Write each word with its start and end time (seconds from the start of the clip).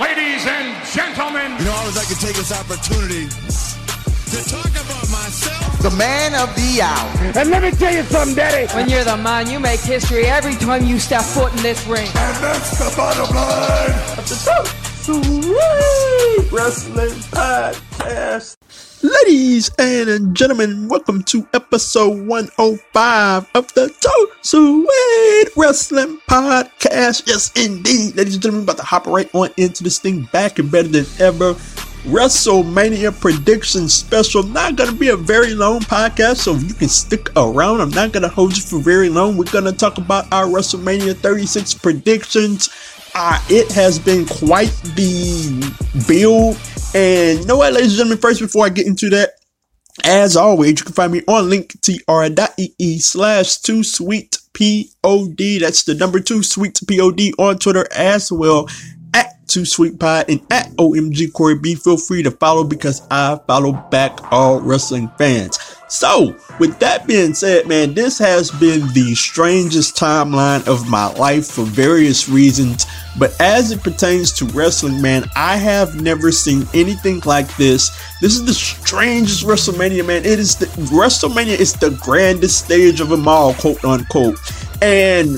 Ladies 0.00 0.46
and 0.46 0.76
gentlemen, 0.92 1.52
You 1.58 1.64
know, 1.64 1.72
I 1.72 1.78
always 1.80 1.96
like 1.96 2.08
to 2.08 2.16
take 2.20 2.36
this 2.36 2.52
opportunity 2.52 3.26
to 3.28 4.44
talk 4.50 4.68
about 4.70 5.08
myself. 5.08 5.78
the 5.82 5.90
man 5.96 6.34
of 6.34 6.54
the 6.54 6.82
hour. 6.82 7.32
And 7.38 7.50
let 7.50 7.62
me 7.62 7.70
tell 7.70 7.94
you 7.94 8.02
something, 8.02 8.34
Daddy. 8.36 8.66
When 8.74 8.90
you're 8.90 9.04
the 9.04 9.16
man, 9.16 9.48
you 9.48 9.58
make 9.58 9.80
history 9.80 10.26
every 10.26 10.54
time 10.56 10.84
you 10.84 10.98
step 10.98 11.22
foot 11.22 11.52
in 11.56 11.62
this 11.62 11.86
ring. 11.86 12.06
And 12.08 12.36
that's 12.44 12.78
the 12.78 12.92
bottom 12.96 13.34
line. 13.34 13.94
That's 14.16 14.44
the 14.44 14.52
truth. 15.04 16.52
Wrestling 16.52 17.14
podcast. 17.32 18.55
Ladies 19.06 19.70
and 19.78 20.34
gentlemen, 20.34 20.88
welcome 20.88 21.22
to 21.24 21.46
episode 21.54 22.26
105 22.26 23.48
of 23.54 23.72
the 23.74 23.88
Two 24.00 24.28
Sweet 24.42 25.56
Wrestling 25.56 26.18
Podcast. 26.28 27.22
Yes, 27.28 27.52
indeed. 27.54 28.16
Ladies 28.16 28.34
and 28.34 28.42
gentlemen, 28.42 28.64
about 28.64 28.78
to 28.78 28.82
hop 28.82 29.06
right 29.06 29.32
on 29.32 29.50
into 29.58 29.84
this 29.84 30.00
thing 30.00 30.28
back 30.32 30.58
and 30.58 30.72
better 30.72 30.88
than 30.88 31.06
ever. 31.20 31.52
WrestleMania 32.02 33.20
prediction 33.20 33.88
special. 33.88 34.42
Not 34.42 34.74
going 34.74 34.90
to 34.90 34.96
be 34.96 35.10
a 35.10 35.16
very 35.16 35.54
long 35.54 35.80
podcast, 35.80 36.38
so 36.38 36.54
you 36.54 36.74
can 36.74 36.88
stick 36.88 37.30
around. 37.36 37.80
I'm 37.80 37.90
not 37.90 38.10
going 38.10 38.24
to 38.24 38.28
hold 38.28 38.56
you 38.56 38.62
for 38.64 38.80
very 38.80 39.08
long. 39.08 39.36
We're 39.36 39.44
going 39.44 39.66
to 39.66 39.72
talk 39.72 39.98
about 39.98 40.32
our 40.32 40.46
WrestleMania 40.46 41.14
36 41.16 41.74
predictions. 41.74 42.70
Uh, 43.14 43.38
it 43.48 43.70
has 43.70 44.00
been 44.00 44.26
quite 44.26 44.72
the 44.96 45.72
build. 46.08 46.58
And 46.96 47.40
you 47.40 47.44
know 47.44 47.58
what, 47.58 47.74
ladies 47.74 47.90
and 47.90 47.98
gentlemen, 47.98 48.18
first, 48.22 48.40
before 48.40 48.64
I 48.64 48.70
get 48.70 48.86
into 48.86 49.10
that, 49.10 49.32
as 50.02 50.34
always, 50.34 50.78
you 50.78 50.84
can 50.84 50.94
find 50.94 51.12
me 51.12 51.20
on 51.28 51.44
linktr.ee 51.50 52.98
slash 53.00 53.58
two 53.58 53.84
sweet 53.84 54.38
pod. 54.54 55.36
That's 55.36 55.84
the 55.84 55.94
number 55.94 56.20
two 56.20 56.42
sweet 56.42 56.80
pod 56.88 57.20
on 57.38 57.58
Twitter 57.58 57.86
as 57.94 58.32
well 58.32 58.66
at 59.12 59.46
two 59.46 59.66
sweet 59.66 60.00
pod 60.00 60.30
and 60.30 60.40
at 60.50 60.70
OMG 60.76 61.34
Corey 61.34 61.58
B. 61.58 61.74
Feel 61.74 61.98
free 61.98 62.22
to 62.22 62.30
follow 62.30 62.64
because 62.64 63.06
I 63.10 63.38
follow 63.46 63.72
back 63.90 64.32
all 64.32 64.62
wrestling 64.62 65.10
fans. 65.18 65.58
So, 65.88 66.36
with 66.58 66.78
that 66.80 67.06
being 67.06 67.32
said, 67.32 67.68
man, 67.68 67.94
this 67.94 68.18
has 68.18 68.50
been 68.50 68.92
the 68.92 69.14
strangest 69.14 69.96
timeline 69.96 70.66
of 70.66 70.88
my 70.88 71.12
life 71.14 71.46
for 71.46 71.62
various 71.62 72.28
reasons. 72.28 72.86
But 73.18 73.40
as 73.40 73.70
it 73.70 73.82
pertains 73.82 74.32
to 74.32 74.46
wrestling, 74.46 75.00
man, 75.00 75.24
I 75.36 75.56
have 75.56 76.00
never 76.00 76.32
seen 76.32 76.66
anything 76.74 77.20
like 77.24 77.54
this. 77.56 77.90
This 78.20 78.34
is 78.34 78.44
the 78.44 78.52
strangest 78.52 79.44
WrestleMania, 79.44 80.04
man. 80.04 80.24
It 80.24 80.40
is 80.40 80.56
the 80.56 80.66
WrestleMania 80.66 81.58
is 81.58 81.72
the 81.74 81.90
grandest 82.02 82.64
stage 82.64 83.00
of 83.00 83.08
them 83.08 83.28
all, 83.28 83.54
quote 83.54 83.84
unquote. 83.84 84.38
And 84.82 85.36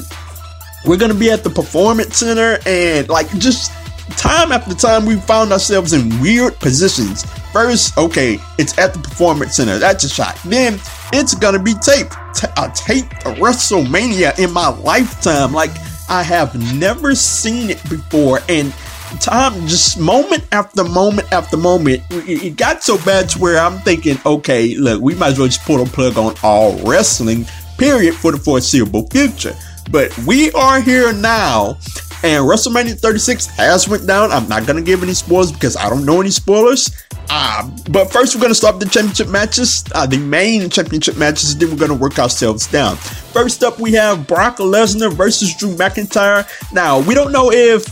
we're 0.86 0.96
gonna 0.96 1.14
be 1.14 1.30
at 1.30 1.44
the 1.44 1.50
performance 1.50 2.16
center 2.16 2.58
and 2.64 3.08
like 3.08 3.30
just 3.38 3.70
time 4.16 4.52
after 4.52 4.74
time 4.74 5.04
we 5.04 5.16
found 5.16 5.52
ourselves 5.52 5.92
in 5.92 6.20
weird 6.20 6.58
positions 6.60 7.26
first 7.52 7.96
okay 7.98 8.38
it's 8.58 8.76
at 8.78 8.94
the 8.94 9.00
performance 9.00 9.56
center. 9.56 9.78
That's 9.78 10.04
a 10.04 10.08
shot. 10.08 10.38
Then 10.44 10.80
it's 11.12 11.34
gonna 11.34 11.62
be 11.62 11.74
taped. 11.74 12.16
T- 12.34 12.48
a 12.56 12.70
taped 12.74 13.12
wrestlemania 13.40 14.38
in 14.38 14.52
my 14.52 14.68
lifetime. 14.68 15.52
Like 15.52 15.72
i 16.10 16.22
have 16.22 16.54
never 16.78 17.14
seen 17.14 17.70
it 17.70 17.82
before. 17.88 18.40
And 18.48 18.72
time 19.20 19.66
just 19.66 19.98
moment 19.98 20.44
after 20.52 20.84
moment 20.84 21.32
after 21.32 21.56
moment 21.56 22.02
it, 22.10 22.56
got 22.56 22.82
so 22.82 22.98
bad 23.06 23.26
to 23.26 23.38
where 23.38 23.58
i'm 23.58 23.78
thinking 23.78 24.18
okay 24.26 24.74
look 24.74 25.00
we 25.00 25.14
might 25.14 25.28
as 25.28 25.38
well 25.38 25.48
just 25.48 25.62
pull 25.64 25.82
the 25.82 25.90
plug 25.90 26.18
on 26.18 26.34
all 26.42 26.76
wrestling 26.84 27.46
period 27.78 28.14
for 28.14 28.32
the 28.32 28.38
foreseeable 28.38 29.06
future. 29.06 29.54
But 29.90 30.16
we 30.26 30.50
are 30.52 30.80
here 30.80 31.12
now, 31.14 31.78
and 32.22 32.44
WrestleMania 32.44 32.98
36 32.98 33.46
has 33.56 33.88
went 33.88 34.06
down. 34.06 34.32
I'm 34.32 34.48
not 34.48 34.66
gonna 34.66 34.82
give 34.82 35.02
any 35.02 35.14
spoilers 35.14 35.52
because 35.52 35.76
I 35.76 35.88
don't 35.88 36.04
know 36.04 36.20
any 36.20 36.30
spoilers. 36.30 36.90
Uh, 37.30 37.70
but 37.90 38.10
first, 38.10 38.34
we're 38.34 38.42
gonna 38.42 38.54
start 38.54 38.80
the 38.80 38.86
championship 38.86 39.28
matches, 39.28 39.84
uh, 39.94 40.06
the 40.06 40.18
main 40.18 40.68
championship 40.70 41.16
matches. 41.16 41.52
And 41.52 41.60
then 41.60 41.70
we're 41.70 41.76
gonna 41.76 41.94
work 41.94 42.18
ourselves 42.18 42.66
down. 42.66 42.96
First 42.96 43.62
up, 43.62 43.78
we 43.78 43.92
have 43.92 44.26
Brock 44.26 44.56
Lesnar 44.56 45.12
versus 45.12 45.54
Drew 45.56 45.74
McIntyre. 45.74 46.46
Now, 46.72 47.00
we 47.00 47.14
don't 47.14 47.32
know 47.32 47.52
if 47.52 47.86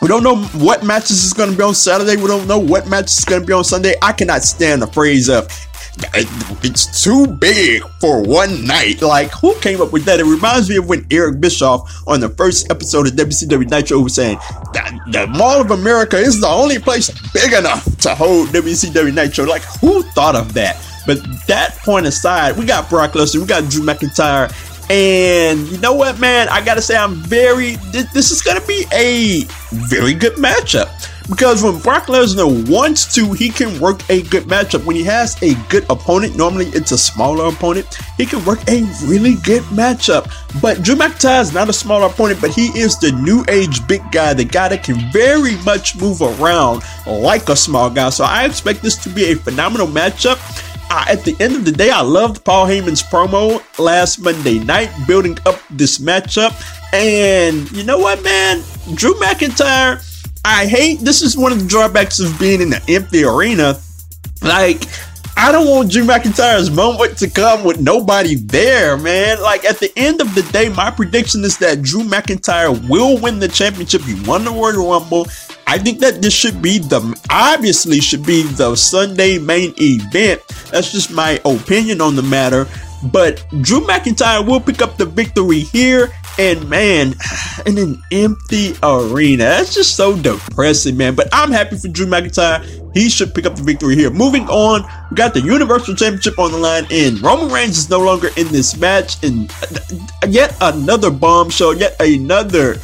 we 0.00 0.08
don't 0.08 0.22
know 0.22 0.36
what 0.64 0.82
matches 0.82 1.24
is 1.24 1.34
going 1.34 1.50
to 1.50 1.56
be 1.56 1.62
on 1.62 1.74
Saturday. 1.74 2.16
We 2.16 2.26
don't 2.26 2.46
know 2.46 2.58
what 2.58 2.88
matches 2.88 3.18
is 3.18 3.24
going 3.26 3.42
to 3.42 3.46
be 3.46 3.52
on 3.52 3.64
Sunday. 3.64 3.94
I 4.00 4.12
cannot 4.12 4.42
stand 4.44 4.80
the 4.80 4.86
phrase 4.86 5.28
of 5.28 5.46
it's 6.62 7.02
too 7.02 7.26
big 7.26 7.82
for 8.00 8.22
one 8.22 8.64
night. 8.64 9.02
Like, 9.02 9.30
who 9.32 9.58
came 9.60 9.80
up 9.80 9.92
with 9.92 10.04
that? 10.04 10.20
It 10.20 10.24
reminds 10.24 10.68
me 10.68 10.76
of 10.76 10.88
when 10.88 11.06
Eric 11.10 11.40
Bischoff 11.40 12.02
on 12.06 12.20
the 12.20 12.28
first 12.28 12.70
episode 12.70 13.06
of 13.06 13.14
WCW 13.14 13.68
Nitro 13.68 14.00
was 14.00 14.14
saying 14.14 14.38
that 14.72 14.98
the 15.12 15.26
Mall 15.26 15.60
of 15.60 15.70
America 15.70 16.16
is 16.16 16.40
the 16.40 16.48
only 16.48 16.78
place 16.78 17.10
big 17.32 17.52
enough 17.52 17.84
to 17.98 18.14
hold 18.14 18.48
WCW 18.48 19.14
Nitro. 19.14 19.44
Like, 19.44 19.62
who 19.80 20.02
thought 20.02 20.36
of 20.36 20.52
that? 20.54 20.80
But 21.06 21.18
that 21.46 21.76
point 21.78 22.06
aside, 22.06 22.56
we 22.56 22.66
got 22.66 22.88
Brock 22.88 23.12
Lesnar, 23.12 23.40
we 23.40 23.46
got 23.46 23.68
Drew 23.70 23.82
McIntyre, 23.82 24.52
and 24.90 25.68
you 25.68 25.78
know 25.78 25.94
what, 25.94 26.18
man? 26.18 26.48
I 26.48 26.64
gotta 26.64 26.82
say, 26.82 26.96
I'm 26.96 27.14
very. 27.14 27.76
This, 27.92 28.12
this 28.12 28.30
is 28.32 28.42
gonna 28.42 28.64
be 28.66 28.84
a 28.92 29.44
very 29.70 30.14
good 30.14 30.34
matchup 30.34 30.90
because 31.30 31.62
when 31.62 31.78
Brock 31.78 32.06
Lesnar 32.06 32.68
wants 32.68 33.14
to, 33.14 33.32
he 33.32 33.48
can 33.48 33.80
work 33.80 34.02
a 34.10 34.22
good 34.22 34.44
matchup. 34.44 34.84
When 34.84 34.96
he 34.96 35.04
has 35.04 35.40
a 35.42 35.54
good 35.68 35.86
opponent, 35.88 36.36
normally 36.36 36.66
it's 36.66 36.90
a 36.90 36.98
smaller 36.98 37.46
opponent, 37.46 37.86
he 38.16 38.26
can 38.26 38.44
work 38.44 38.58
a 38.68 38.82
really 39.04 39.36
good 39.36 39.62
matchup. 39.64 40.30
But 40.60 40.82
Drew 40.82 40.96
McIntyre 40.96 41.40
is 41.40 41.54
not 41.54 41.68
a 41.68 41.72
smaller 41.72 42.08
opponent, 42.08 42.40
but 42.40 42.50
he 42.50 42.66
is 42.78 42.98
the 42.98 43.12
new 43.12 43.44
age 43.48 43.86
big 43.86 44.02
guy, 44.10 44.34
the 44.34 44.44
guy 44.44 44.68
that 44.68 44.82
can 44.82 44.98
very 45.12 45.56
much 45.58 45.96
move 45.96 46.20
around 46.20 46.82
like 47.06 47.48
a 47.48 47.56
small 47.56 47.88
guy. 47.88 48.10
So 48.10 48.24
I 48.24 48.44
expect 48.44 48.82
this 48.82 48.96
to 49.04 49.08
be 49.08 49.30
a 49.30 49.36
phenomenal 49.36 49.86
matchup. 49.86 50.38
Uh, 50.92 51.04
at 51.08 51.22
the 51.24 51.36
end 51.38 51.54
of 51.54 51.64
the 51.64 51.70
day, 51.70 51.90
I 51.90 52.00
loved 52.00 52.44
Paul 52.44 52.66
Heyman's 52.66 53.00
promo 53.00 53.62
last 53.78 54.18
Monday 54.18 54.58
night, 54.58 54.90
building 55.06 55.38
up 55.46 55.60
this 55.70 55.98
matchup. 56.00 56.52
And 56.92 57.70
you 57.70 57.84
know 57.84 57.98
what, 57.98 58.24
man? 58.24 58.64
Drew 58.96 59.14
McIntyre, 59.14 60.02
I 60.44 60.66
hate 60.66 61.00
this 61.00 61.22
is 61.22 61.36
one 61.36 61.52
of 61.52 61.60
the 61.60 61.68
drawbacks 61.68 62.18
of 62.20 62.38
being 62.38 62.60
in 62.60 62.72
an 62.72 62.80
empty 62.88 63.24
arena. 63.24 63.78
Like, 64.42 64.82
I 65.36 65.52
don't 65.52 65.68
want 65.68 65.90
Drew 65.90 66.04
McIntyre's 66.04 66.70
moment 66.70 67.18
to 67.18 67.28
come 67.28 67.64
with 67.64 67.80
nobody 67.80 68.34
there, 68.34 68.96
man. 68.96 69.40
Like, 69.42 69.64
at 69.64 69.78
the 69.78 69.92
end 69.96 70.20
of 70.20 70.34
the 70.34 70.42
day, 70.52 70.68
my 70.70 70.90
prediction 70.90 71.44
is 71.44 71.58
that 71.58 71.82
Drew 71.82 72.02
McIntyre 72.02 72.88
will 72.88 73.18
win 73.18 73.38
the 73.38 73.48
championship. 73.48 74.02
He 74.02 74.20
won 74.26 74.44
the 74.44 74.50
Royal 74.50 74.90
Rumble. 74.90 75.26
I 75.66 75.78
think 75.78 76.00
that 76.00 76.20
this 76.20 76.34
should 76.34 76.60
be 76.60 76.78
the 76.78 77.00
obviously 77.30 78.00
should 78.00 78.26
be 78.26 78.42
the 78.42 78.74
Sunday 78.76 79.38
main 79.38 79.72
event. 79.78 80.42
That's 80.70 80.90
just 80.90 81.10
my 81.10 81.40
opinion 81.44 82.00
on 82.00 82.16
the 82.16 82.22
matter. 82.22 82.66
But 83.02 83.44
Drew 83.60 83.80
McIntyre 83.80 84.46
will 84.46 84.60
pick 84.60 84.82
up 84.82 84.96
the 84.96 85.06
victory 85.06 85.60
here. 85.60 86.12
And 86.38 86.68
man, 86.68 87.14
in 87.66 87.78
an 87.78 88.02
empty 88.12 88.74
arena. 88.82 89.44
That's 89.44 89.74
just 89.74 89.96
so 89.96 90.16
depressing, 90.16 90.96
man. 90.96 91.14
But 91.14 91.28
I'm 91.32 91.50
happy 91.50 91.76
for 91.76 91.88
Drew 91.88 92.06
McIntyre. 92.06 92.64
He 92.94 93.08
should 93.08 93.34
pick 93.34 93.46
up 93.46 93.56
the 93.56 93.62
victory 93.62 93.94
here. 93.94 94.10
Moving 94.10 94.48
on, 94.48 94.82
we 95.10 95.16
got 95.16 95.34
the 95.34 95.40
Universal 95.40 95.94
Championship 95.94 96.38
on 96.38 96.50
the 96.50 96.58
line, 96.58 96.86
and 96.90 97.20
Roman 97.22 97.48
Reigns 97.48 97.78
is 97.78 97.88
no 97.88 98.00
longer 98.00 98.30
in 98.36 98.48
this 98.48 98.76
match. 98.76 99.22
And 99.22 99.50
uh, 99.62 100.26
yet 100.28 100.56
another 100.60 101.10
bombshell, 101.10 101.76
yet 101.76 101.94
another 102.00 102.76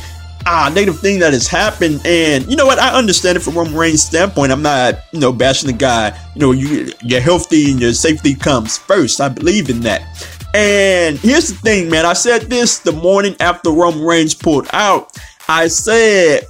ah, 0.47 0.71
negative 0.73 1.01
thing 1.01 1.19
that 1.19 1.33
has 1.33 1.47
happened. 1.47 2.01
And 2.05 2.49
you 2.49 2.57
know 2.57 2.67
what? 2.67 2.79
I 2.79 2.97
understand 2.97 3.37
it 3.37 3.41
from 3.41 3.55
Roman 3.55 3.75
Reigns' 3.75 4.03
standpoint. 4.03 4.53
I'm 4.53 4.63
not, 4.63 4.95
you 5.13 5.21
know, 5.21 5.33
bashing 5.33 5.67
the 5.71 5.77
guy. 5.77 6.19
You 6.35 6.41
know, 6.41 6.53
you, 6.53 6.93
you're 7.03 7.21
healthy 7.21 7.71
and 7.73 7.81
your 7.81 7.93
safety 7.93 8.35
comes 8.35 8.79
first. 8.79 9.21
I 9.21 9.29
believe 9.29 9.69
in 9.69 9.81
that. 9.81 10.03
And 10.55 11.19
here's 11.19 11.49
the 11.49 11.57
thing, 11.57 11.91
man. 11.91 12.07
I 12.07 12.15
said 12.15 12.43
this 12.43 12.79
the 12.79 12.93
morning 12.93 13.37
after 13.41 13.71
Roman 13.71 14.03
Reigns 14.03 14.35
pulled 14.35 14.69
out. 14.73 15.15
I 15.49 15.69
said, 15.69 16.45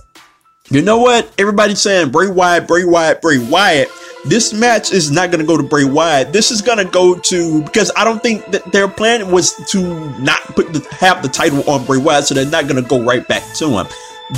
you 0.70 0.82
know 0.82 0.98
what? 0.98 1.32
Everybody's 1.38 1.80
saying 1.80 2.10
Bray 2.10 2.28
Wyatt, 2.28 2.68
Bray 2.68 2.84
Wyatt, 2.84 3.20
Bray 3.20 3.38
Wyatt. 3.38 3.88
This 4.26 4.52
match 4.52 4.92
is 4.92 5.10
not 5.10 5.30
going 5.30 5.40
to 5.40 5.46
go 5.46 5.56
to 5.56 5.62
Bray 5.62 5.84
Wyatt. 5.84 6.32
This 6.32 6.50
is 6.50 6.60
going 6.60 6.78
to 6.78 6.84
go 6.84 7.16
to 7.16 7.62
because 7.62 7.92
I 7.96 8.04
don't 8.04 8.20
think 8.20 8.44
that 8.46 8.72
their 8.72 8.88
plan 8.88 9.30
was 9.30 9.54
to 9.70 9.80
not 10.18 10.42
put 10.56 10.72
the, 10.72 10.86
have 10.90 11.22
the 11.22 11.28
title 11.28 11.68
on 11.70 11.84
Bray 11.84 11.98
Wyatt, 11.98 12.24
so 12.24 12.34
they're 12.34 12.44
not 12.44 12.66
going 12.66 12.82
to 12.82 12.88
go 12.88 13.02
right 13.02 13.26
back 13.28 13.44
to 13.54 13.68
him. 13.68 13.86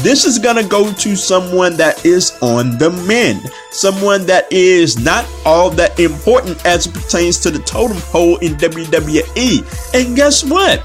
This 0.02 0.26
is 0.26 0.38
going 0.38 0.56
to 0.56 0.68
go 0.68 0.92
to 0.92 1.16
someone 1.16 1.74
that 1.78 2.04
is 2.04 2.36
on 2.42 2.76
the 2.76 2.90
mend, 2.90 3.50
someone 3.70 4.26
that 4.26 4.52
is 4.52 4.98
not 5.02 5.26
all 5.46 5.70
that 5.70 5.98
important 5.98 6.64
as 6.66 6.86
it 6.86 6.92
pertains 6.92 7.38
to 7.40 7.50
the 7.50 7.60
totem 7.60 7.96
pole 7.96 8.36
in 8.38 8.52
WWE. 8.56 9.94
And 9.94 10.14
guess 10.14 10.44
what? 10.44 10.84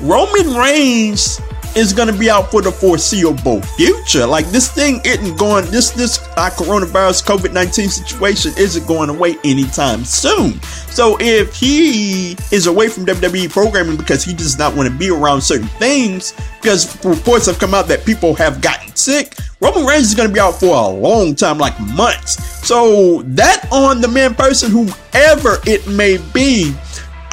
Roman 0.00 0.54
Reigns 0.54 1.40
is 1.76 1.92
going 1.92 2.12
to 2.12 2.18
be 2.18 2.30
out 2.30 2.50
for 2.50 2.62
the 2.62 2.70
foreseeable 2.70 3.60
future. 3.62 4.26
Like 4.26 4.46
this 4.46 4.70
thing 4.70 5.00
isn't 5.04 5.38
going, 5.38 5.64
this 5.70 5.90
this 5.90 6.18
uh, 6.36 6.50
coronavirus 6.50 7.24
COVID 7.24 7.52
nineteen 7.52 7.88
situation 7.88 8.52
isn't 8.56 8.86
going 8.86 9.10
away 9.10 9.36
anytime 9.44 10.04
soon. 10.04 10.60
So 10.62 11.16
if 11.20 11.54
he 11.54 12.36
is 12.52 12.66
away 12.66 12.88
from 12.88 13.06
WWE 13.06 13.50
programming 13.50 13.96
because 13.96 14.24
he 14.24 14.32
does 14.32 14.58
not 14.58 14.76
want 14.76 14.88
to 14.88 14.94
be 14.94 15.10
around 15.10 15.40
certain 15.40 15.68
things, 15.78 16.34
because 16.60 17.04
reports 17.04 17.46
have 17.46 17.58
come 17.58 17.74
out 17.74 17.88
that 17.88 18.04
people 18.04 18.34
have 18.34 18.60
gotten 18.60 18.94
sick, 18.94 19.36
Roman 19.60 19.84
Reigns 19.86 20.08
is 20.08 20.14
going 20.14 20.28
to 20.28 20.32
be 20.34 20.40
out 20.40 20.60
for 20.60 20.74
a 20.74 20.88
long 20.88 21.34
time, 21.34 21.58
like 21.58 21.78
months. 21.80 22.42
So 22.66 23.22
that 23.22 23.66
on 23.72 24.00
the 24.00 24.08
man 24.08 24.34
person, 24.34 24.70
whoever 24.70 25.58
it 25.66 25.86
may 25.88 26.18
be, 26.32 26.74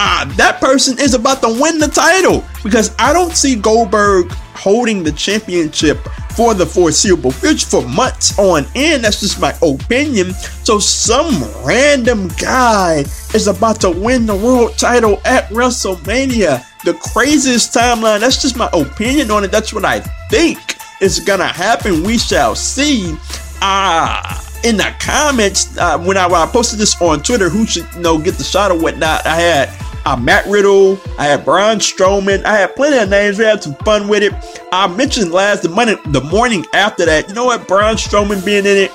uh, 0.04 0.26
that 0.36 0.60
person 0.60 0.98
is 0.98 1.14
about 1.14 1.44
to 1.44 1.48
win 1.62 1.78
the 1.78 1.88
title 1.88 2.44
because 2.64 2.96
I 2.98 3.14
don't 3.14 3.34
see 3.34 3.56
Goldberg 3.56 4.32
holding 4.32 5.04
the 5.04 5.12
championship 5.12 6.00
for 6.36 6.56
the 6.56 6.66
foreseeable 6.66 7.30
future 7.30 7.68
for 7.68 7.88
months 7.88 8.38
on 8.40 8.66
end. 8.74 9.04
That's 9.04 9.20
just 9.20 9.40
my 9.40 9.56
opinion. 9.62 10.34
So 10.64 10.80
some 10.80 11.44
random 11.64 12.30
guy 12.40 13.04
is 13.36 13.46
about 13.46 13.80
to 13.82 13.92
win 13.92 14.26
the 14.26 14.36
world 14.36 14.76
title 14.80 15.22
at 15.24 15.50
WrestleMania. 15.50 16.66
The 16.84 16.96
craziest 16.96 17.72
timeline. 17.72 18.22
That's 18.22 18.42
just 18.42 18.58
my 18.58 18.72
opinion 18.74 19.30
on 19.30 19.44
it. 19.44 19.52
That's 19.52 19.72
what 19.72 19.86
I 19.86 20.00
think 20.32 20.58
is 21.00 21.20
gonna 21.20 21.48
happen. 21.48 22.04
We 22.04 22.18
shall 22.18 22.56
see. 22.56 23.16
Ah. 23.62 24.48
In 24.64 24.78
the 24.78 24.94
comments 25.00 25.76
uh, 25.76 25.98
when, 25.98 26.18
I, 26.18 26.28
when 26.28 26.40
I 26.40 26.46
posted 26.46 26.78
this 26.78 27.00
on 27.02 27.24
Twitter, 27.24 27.50
who 27.50 27.66
should 27.66 27.88
you 27.96 28.02
know 28.02 28.20
get 28.20 28.36
the 28.36 28.44
shot 28.44 28.70
or 28.70 28.80
whatnot. 28.80 29.26
I 29.26 29.36
had 29.36 29.91
uh, 30.06 30.16
Matt 30.16 30.46
Riddle, 30.48 31.00
I 31.18 31.26
had 31.26 31.46
Braun 31.46 31.78
Strowman, 31.78 32.44
I 32.44 32.58
had 32.58 32.76
plenty 32.76 32.98
of 32.98 33.10
names. 33.10 33.38
We 33.38 33.46
had 33.46 33.64
some 33.64 33.76
fun 33.76 34.08
with 34.08 34.24
it. 34.24 34.34
I 34.72 34.88
mentioned 34.88 35.32
last 35.32 35.64
the 35.64 35.70
morning, 35.70 35.98
the 36.08 36.22
morning 36.22 36.66
after 36.74 37.06
that. 37.06 37.28
You 37.28 37.36
know 37.36 37.46
what? 37.46 37.68
Braun 37.68 37.96
Strowman 37.96 38.44
being 38.46 38.66
in 38.66 38.78
it 38.78 38.92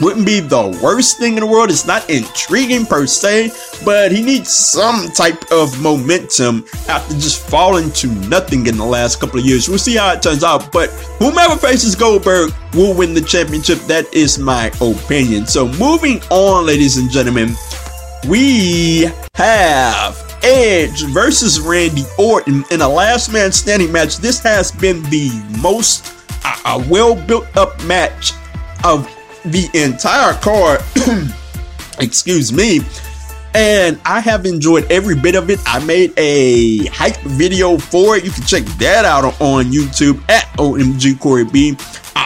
wouldn't 0.00 0.26
be 0.26 0.40
the 0.40 0.78
worst 0.82 1.18
thing 1.18 1.34
in 1.34 1.40
the 1.40 1.46
world. 1.46 1.70
It's 1.70 1.86
not 1.86 2.08
intriguing 2.10 2.84
per 2.84 3.06
se, 3.06 3.52
but 3.84 4.12
he 4.12 4.22
needs 4.22 4.50
some 4.50 5.08
type 5.10 5.50
of 5.52 5.80
momentum 5.80 6.64
after 6.88 7.14
just 7.14 7.48
falling 7.48 7.90
to 7.92 8.08
nothing 8.28 8.66
in 8.66 8.76
the 8.76 8.84
last 8.84 9.20
couple 9.20 9.38
of 9.38 9.46
years. 9.46 9.68
We'll 9.68 9.78
see 9.78 9.96
how 9.96 10.12
it 10.12 10.22
turns 10.22 10.44
out, 10.44 10.72
but 10.72 10.90
whomever 11.18 11.56
faces 11.56 11.94
Goldberg 11.94 12.52
will 12.74 12.94
win 12.94 13.14
the 13.14 13.20
championship. 13.20 13.78
That 13.80 14.12
is 14.12 14.38
my 14.38 14.66
opinion. 14.80 15.46
So 15.46 15.68
moving 15.68 16.20
on, 16.30 16.66
ladies 16.66 16.96
and 16.96 17.10
gentlemen, 17.10 17.54
we 18.28 19.10
have 19.34 20.23
Edge 20.44 21.04
versus 21.04 21.58
Randy 21.58 22.04
Orton 22.18 22.64
in 22.70 22.82
a 22.82 22.88
last 22.88 23.32
man 23.32 23.50
standing 23.50 23.90
match. 23.90 24.18
This 24.18 24.40
has 24.40 24.70
been 24.70 25.02
the 25.04 25.30
most 25.60 26.14
uh, 26.44 26.84
well 26.88 27.14
built 27.14 27.46
up 27.56 27.82
match 27.84 28.32
of 28.84 29.08
the 29.46 29.68
entire 29.72 30.34
card. 30.34 30.82
Excuse 31.98 32.52
me. 32.52 32.80
And 33.54 34.00
I 34.04 34.20
have 34.20 34.44
enjoyed 34.46 34.90
every 34.90 35.14
bit 35.14 35.34
of 35.34 35.48
it. 35.48 35.60
I 35.64 35.82
made 35.84 36.12
a 36.18 36.86
hype 36.86 37.20
video 37.20 37.78
for 37.78 38.16
it. 38.16 38.24
You 38.24 38.30
can 38.30 38.44
check 38.44 38.64
that 38.78 39.04
out 39.04 39.24
on 39.40 39.66
YouTube 39.66 40.20
at 40.28 40.44
OMG 40.58 41.18
Corey 41.20 41.44
B. 41.44 41.76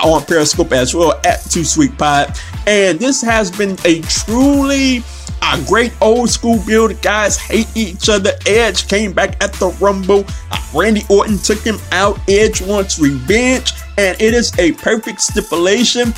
On 0.05 0.25
Periscope 0.25 0.73
as 0.73 0.95
well 0.95 1.21
at 1.25 1.43
Two 1.51 1.65
Sweet 1.65 1.97
Pod. 1.99 2.39
And 2.69 3.01
this 3.01 3.23
has 3.23 3.51
been 3.51 3.79
a 3.87 4.03
truly 4.03 5.03
a 5.41 5.65
great 5.67 5.95
old 6.03 6.29
school 6.29 6.63
build. 6.67 7.01
Guys 7.01 7.39
hate 7.39 7.69
each 7.75 8.11
other. 8.11 8.33
Edge 8.47 8.87
came 8.89 9.13
back 9.15 9.43
at 9.43 9.55
the 9.55 9.71
Rumble. 9.81 10.27
Uh, 10.51 10.61
Randy 10.75 11.03
Orton 11.09 11.39
took 11.39 11.61
him 11.61 11.79
out. 11.93 12.19
Edge 12.29 12.61
wants 12.61 12.99
revenge. 12.99 13.73
And 13.97 14.21
it 14.21 14.35
is 14.35 14.57
a 14.59 14.73
perfect 14.73 15.23
stipulation. 15.23 16.13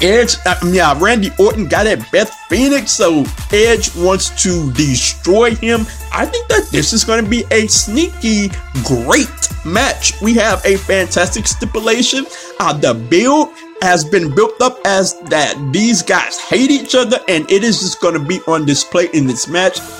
Edge, 0.00 0.36
uh, 0.46 0.54
yeah, 0.68 0.96
Randy 0.98 1.30
Orton 1.40 1.66
got 1.66 1.88
at 1.88 2.08
Beth 2.12 2.32
Phoenix, 2.48 2.92
so 2.92 3.24
Edge 3.52 3.94
wants 3.96 4.30
to 4.44 4.72
destroy 4.72 5.56
him. 5.56 5.80
I 6.12 6.24
think 6.24 6.48
that 6.48 6.68
this 6.70 6.92
is 6.92 7.04
going 7.04 7.22
to 7.22 7.28
be 7.28 7.44
a 7.50 7.66
sneaky, 7.66 8.48
great 8.84 9.28
match. 9.66 10.14
We 10.22 10.34
have 10.34 10.64
a 10.64 10.76
fantastic 10.76 11.46
stipulation. 11.46 12.24
Uh, 12.60 12.72
the 12.74 12.94
build 12.94 13.50
has 13.82 14.04
been 14.04 14.34
built 14.34 14.60
up 14.60 14.78
as 14.84 15.18
that 15.22 15.54
these 15.72 16.02
guys 16.02 16.38
hate 16.38 16.70
each 16.70 16.94
other, 16.94 17.18
and 17.28 17.50
it 17.50 17.64
is 17.64 17.80
just 17.80 18.00
going 18.00 18.14
to 18.14 18.20
be 18.20 18.40
on 18.46 18.64
display 18.64 19.08
in 19.12 19.26
this 19.26 19.48
match. 19.48 19.78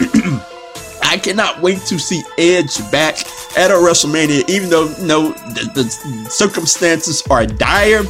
I 1.03 1.19
cannot 1.19 1.61
wait 1.61 1.81
to 1.87 1.99
see 1.99 2.23
Edge 2.39 2.79
back 2.93 3.19
at 3.57 3.71
a 3.71 3.75
WrestleMania, 3.75 4.49
even 4.49 4.71
though 4.71 4.89
you 4.89 5.07
know 5.07 5.33
the, 5.33 5.71
the 5.75 6.31
circumstances 6.31 7.23
are 7.29 7.47
dire. 7.47 8.05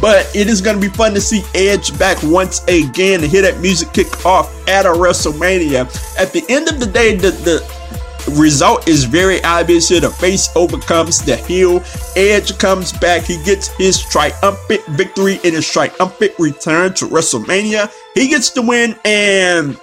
But 0.00 0.30
it 0.34 0.48
is 0.48 0.60
going 0.60 0.80
to 0.80 0.88
be 0.88 0.92
fun 0.94 1.14
to 1.14 1.20
see 1.20 1.42
Edge 1.54 1.96
back 1.98 2.18
once 2.22 2.62
again 2.64 3.22
and 3.22 3.30
hear 3.30 3.42
that 3.42 3.60
music 3.60 3.92
kick 3.92 4.24
off 4.24 4.52
at 4.68 4.86
a 4.86 4.90
WrestleMania. 4.90 5.86
At 6.18 6.32
the 6.32 6.44
end 6.48 6.68
of 6.68 6.80
the 6.80 6.86
day, 6.86 7.16
the, 7.16 7.30
the 7.30 7.83
result 8.32 8.88
is 8.88 9.04
very 9.04 9.42
obvious 9.44 9.88
here. 9.88 10.00
The 10.00 10.10
face 10.10 10.48
overcomes 10.56 11.20
the 11.20 11.36
heel. 11.36 11.82
Edge 12.16 12.56
comes 12.58 12.92
back. 12.92 13.22
He 13.22 13.42
gets 13.44 13.68
his 13.76 14.02
triumphant 14.02 14.84
victory 14.90 15.40
in 15.44 15.54
his 15.54 15.70
triumphant 15.70 16.32
return 16.38 16.94
to 16.94 17.06
WrestleMania. 17.06 17.92
He 18.14 18.28
gets 18.28 18.50
the 18.50 18.62
win, 18.62 18.96
and 19.04 19.78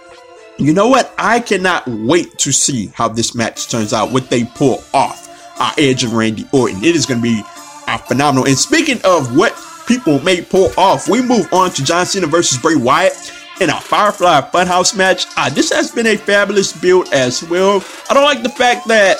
you 0.57 0.73
know 0.73 0.87
what? 0.87 1.13
I 1.17 1.39
cannot 1.39 1.87
wait 1.87 2.37
to 2.39 2.51
see 2.51 2.87
how 2.93 3.07
this 3.07 3.33
match 3.33 3.69
turns 3.69 3.93
out, 3.93 4.11
what 4.11 4.29
they 4.29 4.45
pull 4.45 4.83
off. 4.93 5.27
Uh, 5.59 5.73
Edge 5.77 6.03
and 6.03 6.13
Randy 6.13 6.47
Orton. 6.51 6.83
It 6.83 6.95
is 6.95 7.05
going 7.05 7.19
to 7.19 7.23
be 7.23 7.41
uh, 7.87 7.97
phenomenal. 7.97 8.47
And 8.47 8.57
speaking 8.57 8.99
of 9.03 9.35
what 9.35 9.55
people 9.87 10.19
may 10.21 10.41
pull 10.41 10.71
off, 10.77 11.07
we 11.07 11.21
move 11.21 11.51
on 11.53 11.71
to 11.71 11.83
John 11.83 12.05
Cena 12.05 12.27
versus 12.27 12.57
Bray 12.57 12.75
Wyatt 12.75 13.31
in 13.61 13.69
a 13.69 13.79
Firefly 13.79 14.41
Funhouse 14.51 14.97
match. 14.97 15.27
Uh, 15.37 15.47
this 15.49 15.71
has 15.71 15.91
been 15.91 16.07
a 16.07 16.17
fabulous 16.17 16.73
build 16.73 17.07
as 17.13 17.43
well. 17.43 17.83
I 18.09 18.15
don't 18.15 18.23
like 18.23 18.41
the 18.41 18.49
fact 18.49 18.87
that, 18.87 19.17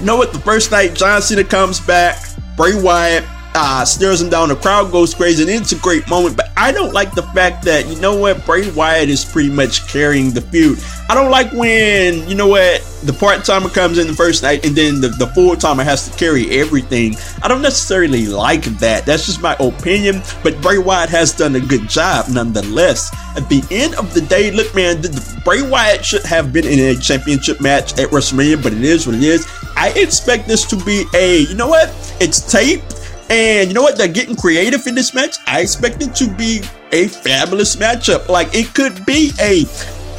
you 0.00 0.06
know 0.06 0.16
what, 0.16 0.32
the 0.32 0.38
first 0.40 0.70
night 0.70 0.94
John 0.94 1.20
Cena 1.20 1.44
comes 1.44 1.78
back, 1.78 2.16
Bray 2.56 2.80
Wyatt 2.80 3.24
uh, 3.54 3.84
stares 3.84 4.22
him 4.22 4.30
down, 4.30 4.48
the 4.48 4.56
crowd 4.56 4.90
goes 4.90 5.12
crazy, 5.12 5.42
and 5.42 5.50
it's 5.50 5.72
a 5.72 5.78
great 5.78 6.08
moment. 6.08 6.34
But 6.34 6.50
I 6.56 6.72
don't 6.72 6.94
like 6.94 7.12
the 7.14 7.22
fact 7.22 7.62
that, 7.66 7.86
you 7.88 8.00
know 8.00 8.16
what, 8.16 8.44
Bray 8.46 8.70
Wyatt 8.70 9.10
is 9.10 9.22
pretty 9.22 9.50
much 9.50 9.86
carrying 9.86 10.30
the 10.30 10.40
feud. 10.40 10.78
I 11.10 11.14
don't 11.14 11.30
like 11.30 11.52
when, 11.52 12.26
you 12.26 12.34
know 12.34 12.48
what, 12.48 12.80
the 13.04 13.12
part 13.12 13.44
timer 13.44 13.68
comes 13.68 13.98
in 13.98 14.06
the 14.06 14.14
first 14.14 14.42
night 14.42 14.64
and 14.64 14.74
then 14.74 15.00
the, 15.00 15.08
the 15.08 15.26
full 15.28 15.56
timer 15.56 15.84
has 15.84 16.08
to 16.08 16.18
carry 16.18 16.50
everything. 16.58 17.16
I 17.42 17.48
don't 17.48 17.62
necessarily 17.62 18.26
like 18.26 18.64
that. 18.80 19.06
That's 19.06 19.26
just 19.26 19.40
my 19.40 19.56
opinion. 19.60 20.22
But 20.42 20.60
Bray 20.60 20.78
Wyatt 20.78 21.10
has 21.10 21.32
done 21.32 21.54
a 21.56 21.60
good 21.60 21.88
job 21.88 22.26
nonetheless. 22.28 23.14
At 23.36 23.48
the 23.48 23.62
end 23.70 23.94
of 23.94 24.14
the 24.14 24.20
day, 24.20 24.50
look, 24.50 24.74
man, 24.74 25.00
the, 25.00 25.08
the 25.08 25.42
Bray 25.44 25.62
Wyatt 25.62 26.04
should 26.04 26.24
have 26.24 26.52
been 26.52 26.66
in 26.66 26.78
a 26.78 27.00
championship 27.00 27.60
match 27.60 27.98
at 27.98 28.08
WrestleMania, 28.08 28.62
but 28.62 28.72
it 28.72 28.82
is 28.82 29.06
what 29.06 29.16
it 29.16 29.22
is. 29.22 29.46
I 29.76 29.90
expect 29.90 30.48
this 30.48 30.64
to 30.66 30.76
be 30.84 31.04
a, 31.14 31.40
you 31.40 31.54
know 31.54 31.68
what, 31.68 31.88
it's 32.20 32.40
taped. 32.50 32.94
And 33.30 33.68
you 33.68 33.74
know 33.74 33.82
what? 33.82 33.98
They're 33.98 34.08
getting 34.08 34.36
creative 34.36 34.86
in 34.86 34.94
this 34.94 35.12
match. 35.12 35.36
I 35.46 35.60
expect 35.60 36.02
it 36.02 36.14
to 36.16 36.30
be 36.34 36.62
a 36.92 37.08
fabulous 37.08 37.76
matchup. 37.76 38.28
Like 38.28 38.54
it 38.54 38.74
could 38.74 39.04
be 39.04 39.32
a 39.38 39.64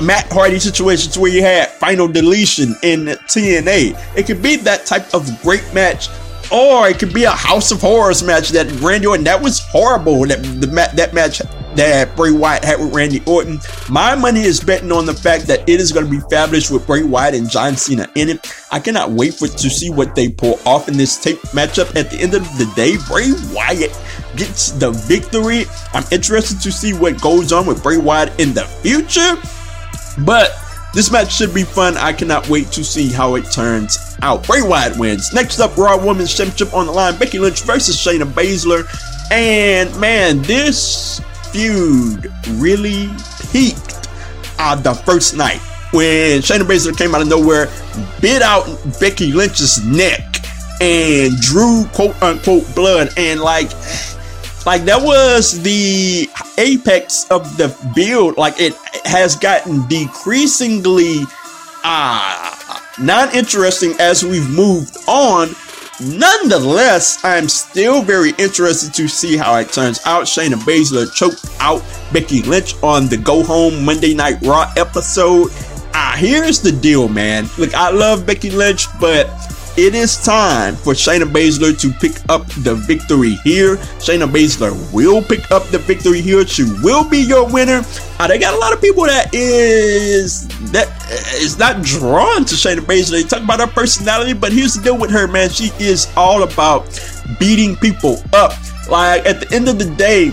Matt 0.01 0.31
Hardy 0.31 0.59
situations 0.59 1.17
where 1.17 1.31
you 1.31 1.41
had 1.41 1.69
final 1.73 2.07
deletion 2.07 2.75
in 2.83 3.05
TNA. 3.05 4.17
It 4.17 4.25
could 4.25 4.41
be 4.41 4.55
that 4.57 4.85
type 4.85 5.13
of 5.13 5.41
great 5.41 5.73
match. 5.73 6.09
Or 6.51 6.87
it 6.87 6.97
could 6.97 7.13
be 7.13 7.25
a 7.25 7.31
House 7.31 7.71
of 7.71 7.81
Horrors 7.81 8.23
match 8.23 8.49
that 8.49 8.71
Randy 8.81 9.05
Orton. 9.05 9.23
That 9.25 9.41
was 9.41 9.59
horrible. 9.59 10.25
That 10.25 10.41
the 10.41 10.67
that 10.95 11.13
match 11.13 11.41
that 11.75 12.15
Bray 12.15 12.31
Wyatt 12.31 12.63
had 12.63 12.79
with 12.79 12.93
Randy 12.93 13.21
Orton. 13.27 13.59
My 13.89 14.15
money 14.15 14.41
is 14.41 14.59
betting 14.59 14.91
on 14.91 15.05
the 15.05 15.13
fact 15.13 15.45
that 15.47 15.67
it 15.69 15.79
is 15.79 15.91
going 15.91 16.05
to 16.05 16.11
be 16.11 16.21
fabulous 16.29 16.71
with 16.71 16.87
Bray 16.87 17.03
Wyatt 17.03 17.35
and 17.35 17.49
John 17.49 17.75
Cena 17.77 18.09
in 18.15 18.29
it. 18.29 18.51
I 18.71 18.79
cannot 18.79 19.11
wait 19.11 19.35
for 19.35 19.47
to 19.47 19.69
see 19.69 19.91
what 19.91 20.15
they 20.15 20.29
pull 20.29 20.59
off 20.65 20.87
in 20.87 20.97
this 20.97 21.21
tape 21.21 21.39
matchup. 21.53 21.95
At 21.95 22.09
the 22.09 22.17
end 22.17 22.33
of 22.33 22.43
the 22.57 22.71
day, 22.75 22.97
Bray 23.07 23.31
Wyatt 23.53 23.97
gets 24.35 24.71
the 24.71 24.91
victory. 24.91 25.65
I'm 25.93 26.05
interested 26.11 26.59
to 26.61 26.71
see 26.71 26.93
what 26.93 27.21
goes 27.21 27.51
on 27.51 27.67
with 27.67 27.83
Bray 27.83 27.97
Wyatt 27.97 28.39
in 28.39 28.53
the 28.53 28.65
future. 28.65 29.37
But 30.25 30.51
this 30.93 31.11
match 31.11 31.33
should 31.33 31.53
be 31.53 31.63
fun. 31.63 31.97
I 31.97 32.13
cannot 32.13 32.49
wait 32.49 32.71
to 32.71 32.83
see 32.83 33.09
how 33.11 33.35
it 33.35 33.43
turns 33.51 34.17
out. 34.21 34.45
Bray 34.45 34.61
Wyatt 34.61 34.97
wins. 34.97 35.33
Next 35.33 35.59
up, 35.59 35.77
Raw 35.77 36.03
Women's 36.03 36.35
Championship 36.35 36.73
on 36.73 36.87
the 36.87 36.91
line. 36.91 37.17
Becky 37.17 37.39
Lynch 37.39 37.61
versus 37.61 37.95
Shayna 37.95 38.23
Baszler. 38.23 38.87
And 39.31 39.95
man, 39.99 40.41
this 40.41 41.21
feud 41.51 42.31
really 42.53 43.09
peaked 43.51 44.09
on 44.59 44.81
the 44.83 44.93
first 44.93 45.35
night 45.35 45.61
when 45.91 46.41
Shayna 46.41 46.61
Baszler 46.61 46.97
came 46.97 47.15
out 47.15 47.21
of 47.21 47.27
nowhere, 47.27 47.67
bit 48.21 48.41
out 48.41 48.65
Becky 48.99 49.31
Lynch's 49.31 49.83
neck, 49.85 50.37
and 50.81 51.35
drew 51.37 51.85
quote 51.93 52.21
unquote 52.21 52.73
blood. 52.75 53.09
And 53.17 53.39
like, 53.41 53.69
like 54.65 54.83
that 54.85 55.01
was 55.01 55.61
the 55.61 56.29
apex 56.57 57.29
of 57.31 57.57
the 57.57 57.75
build. 57.95 58.37
Like 58.37 58.55
it 58.59 58.73
has 59.05 59.35
gotten 59.35 59.87
decreasingly 59.87 61.21
uh 61.83 62.79
not 62.99 63.33
interesting 63.33 63.93
as 63.99 64.23
we've 64.23 64.49
moved 64.49 64.97
on 65.07 65.55
Nonetheless, 66.01 67.19
I'm 67.25 67.49
still 67.49 68.01
very 68.01 68.31
interested 68.37 68.93
to 68.93 69.09
see 69.09 69.35
how 69.35 69.57
it 69.57 69.73
turns 69.73 69.99
out. 70.05 70.23
Shayna 70.23 70.55
Baszler 70.55 71.13
choked 71.13 71.45
out 71.59 71.83
Becky 72.13 72.41
Lynch 72.41 72.73
on 72.81 73.07
the 73.07 73.17
Go 73.17 73.43
Home 73.43 73.83
Monday 73.83 74.13
Night 74.13 74.37
Raw 74.41 74.71
episode. 74.77 75.49
Ah, 75.93 76.15
here's 76.17 76.61
the 76.61 76.71
deal, 76.71 77.09
man. 77.09 77.49
Look, 77.57 77.73
I 77.73 77.89
love 77.91 78.25
Becky 78.25 78.49
Lynch, 78.49 78.85
but 79.01 79.27
it 79.85 79.95
is 79.95 80.17
time 80.17 80.75
for 80.75 80.93
Shayna 80.93 81.23
Baszler 81.23 81.79
to 81.79 81.91
pick 81.99 82.19
up 82.29 82.45
the 82.63 82.75
victory 82.75 83.35
here. 83.45 83.77
Shayna 84.03 84.29
Baszler 84.29 84.73
will 84.93 85.21
pick 85.21 85.49
up 85.51 85.65
the 85.67 85.79
victory 85.79 86.19
here. 86.19 86.45
She 86.45 86.63
will 86.83 87.07
be 87.07 87.19
your 87.19 87.49
winner. 87.49 87.81
Uh, 88.19 88.27
they 88.27 88.37
got 88.37 88.53
a 88.53 88.57
lot 88.57 88.73
of 88.73 88.81
people 88.81 89.03
that 89.03 89.33
is 89.33 90.47
that 90.71 90.89
is 91.35 91.57
not 91.57 91.81
drawn 91.81 92.43
to 92.43 92.55
Shayna 92.55 92.79
Baszler. 92.79 93.11
They 93.11 93.23
talk 93.23 93.41
about 93.41 93.61
her 93.61 93.67
personality, 93.67 94.33
but 94.33 94.51
here's 94.51 94.73
the 94.73 94.83
deal 94.83 94.97
with 94.97 95.11
her, 95.11 95.27
man. 95.27 95.49
She 95.49 95.71
is 95.79 96.11
all 96.17 96.43
about 96.43 96.85
beating 97.39 97.77
people 97.77 98.21
up. 98.33 98.51
Like 98.89 99.25
at 99.25 99.39
the 99.39 99.55
end 99.55 99.69
of 99.69 99.79
the 99.79 99.89
day, 99.95 100.31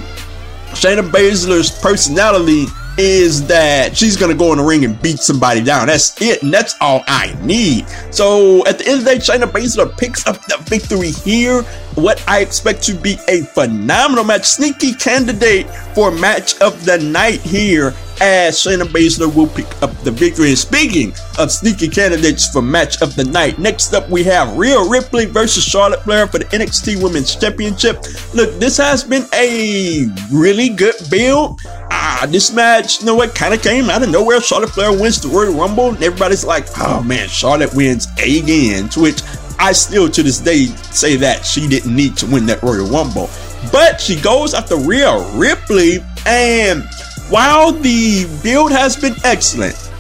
Shayna 0.71 1.09
Baszler's 1.09 1.71
personality 1.71 2.67
is 2.99 3.47
that 3.47 3.97
she's 3.97 4.17
gonna 4.17 4.35
go 4.35 4.53
in 4.53 4.59
the 4.59 4.65
ring 4.65 4.85
and 4.85 5.01
beat 5.03 5.19
somebody 5.19 5.63
down. 5.63 5.87
That's 5.87 6.21
it, 6.21 6.43
and 6.43 6.53
that's 6.53 6.75
all 6.81 7.03
I 7.07 7.37
need. 7.43 7.87
So 8.11 8.67
at 8.67 8.79
the 8.79 8.89
end 8.89 8.99
of 9.01 9.05
the 9.05 9.15
day, 9.15 9.19
Shayna 9.19 9.51
Baszler 9.51 9.97
picks 9.97 10.27
up 10.27 10.45
the 10.47 10.59
victory 10.63 11.11
here. 11.11 11.63
What 11.95 12.23
I 12.29 12.41
expect 12.41 12.83
to 12.85 12.95
be 12.95 13.17
a 13.29 13.43
phenomenal 13.43 14.25
match, 14.25 14.45
sneaky 14.45 14.93
candidate 14.95 15.69
for 15.95 16.11
match 16.11 16.61
of 16.61 16.85
the 16.85 16.99
night 16.99 17.41
here 17.41 17.95
as 18.21 18.57
Shayna 18.57 18.85
Baszler 18.85 19.35
will 19.35 19.47
pick 19.47 19.67
up 19.83 19.97
the 20.01 20.11
victory. 20.11 20.49
And 20.49 20.59
speaking 20.59 21.13
of 21.39 21.51
sneaky 21.51 21.89
candidates 21.89 22.49
for 22.49 22.63
match 22.63 23.03
of 23.03 23.15
the 23.17 23.25
night, 23.25 23.59
next 23.59 23.95
up 23.95 24.09
we 24.09 24.25
have 24.25 24.57
Rhea 24.57 24.83
Ripley 24.83 25.27
versus 25.27 25.65
Charlotte 25.65 26.03
Flair 26.05 26.27
for 26.27 26.39
the 26.39 26.45
NXT 26.47 27.03
Women's 27.03 27.35
Championship. 27.35 28.05
Look, 28.35 28.59
this 28.59 28.77
has 28.77 29.05
been 29.05 29.27
a 29.35 30.07
really 30.33 30.71
good 30.71 30.95
build. 31.11 31.61
Ah, 31.99 32.27
this 32.29 32.53
match, 32.53 33.01
you 33.01 33.07
know 33.07 33.15
what, 33.15 33.35
kind 33.35 33.55
of 33.55 33.63
came 33.63 33.89
out 33.89 34.03
of 34.03 34.11
nowhere. 34.11 34.41
Charlotte 34.43 34.71
Flair 34.71 34.93
wins 34.93 35.19
the 35.19 35.29
Royal 35.29 35.55
Rumble, 35.55 35.89
and 35.89 36.03
everybody's 36.03 36.45
like, 36.45 36.67
oh 36.79 37.03
man, 37.03 37.27
Charlotte 37.27 37.75
wins 37.75 38.07
again. 38.23 38.91
To 38.91 39.01
which 39.01 39.23
I 39.59 39.73
still 39.73 40.11
to 40.11 40.23
this 40.23 40.39
day 40.39 40.67
say 40.93 41.17
that 41.17 41.47
she 41.47 41.67
didn't 41.67 41.97
need 41.97 42.17
to 42.19 42.27
win 42.27 42.45
that 42.47 42.63
Royal 42.63 42.87
Rumble. 42.87 43.31
But 43.73 43.99
she 43.99 44.21
goes 44.21 44.53
after 44.53 44.77
Rhea 44.77 45.19
Ripley, 45.33 46.05
and 46.27 46.85
while 47.31 47.73
the 47.73 48.27
build 48.43 48.73
has 48.73 48.95
been 48.95 49.15
excellent, 49.25 49.91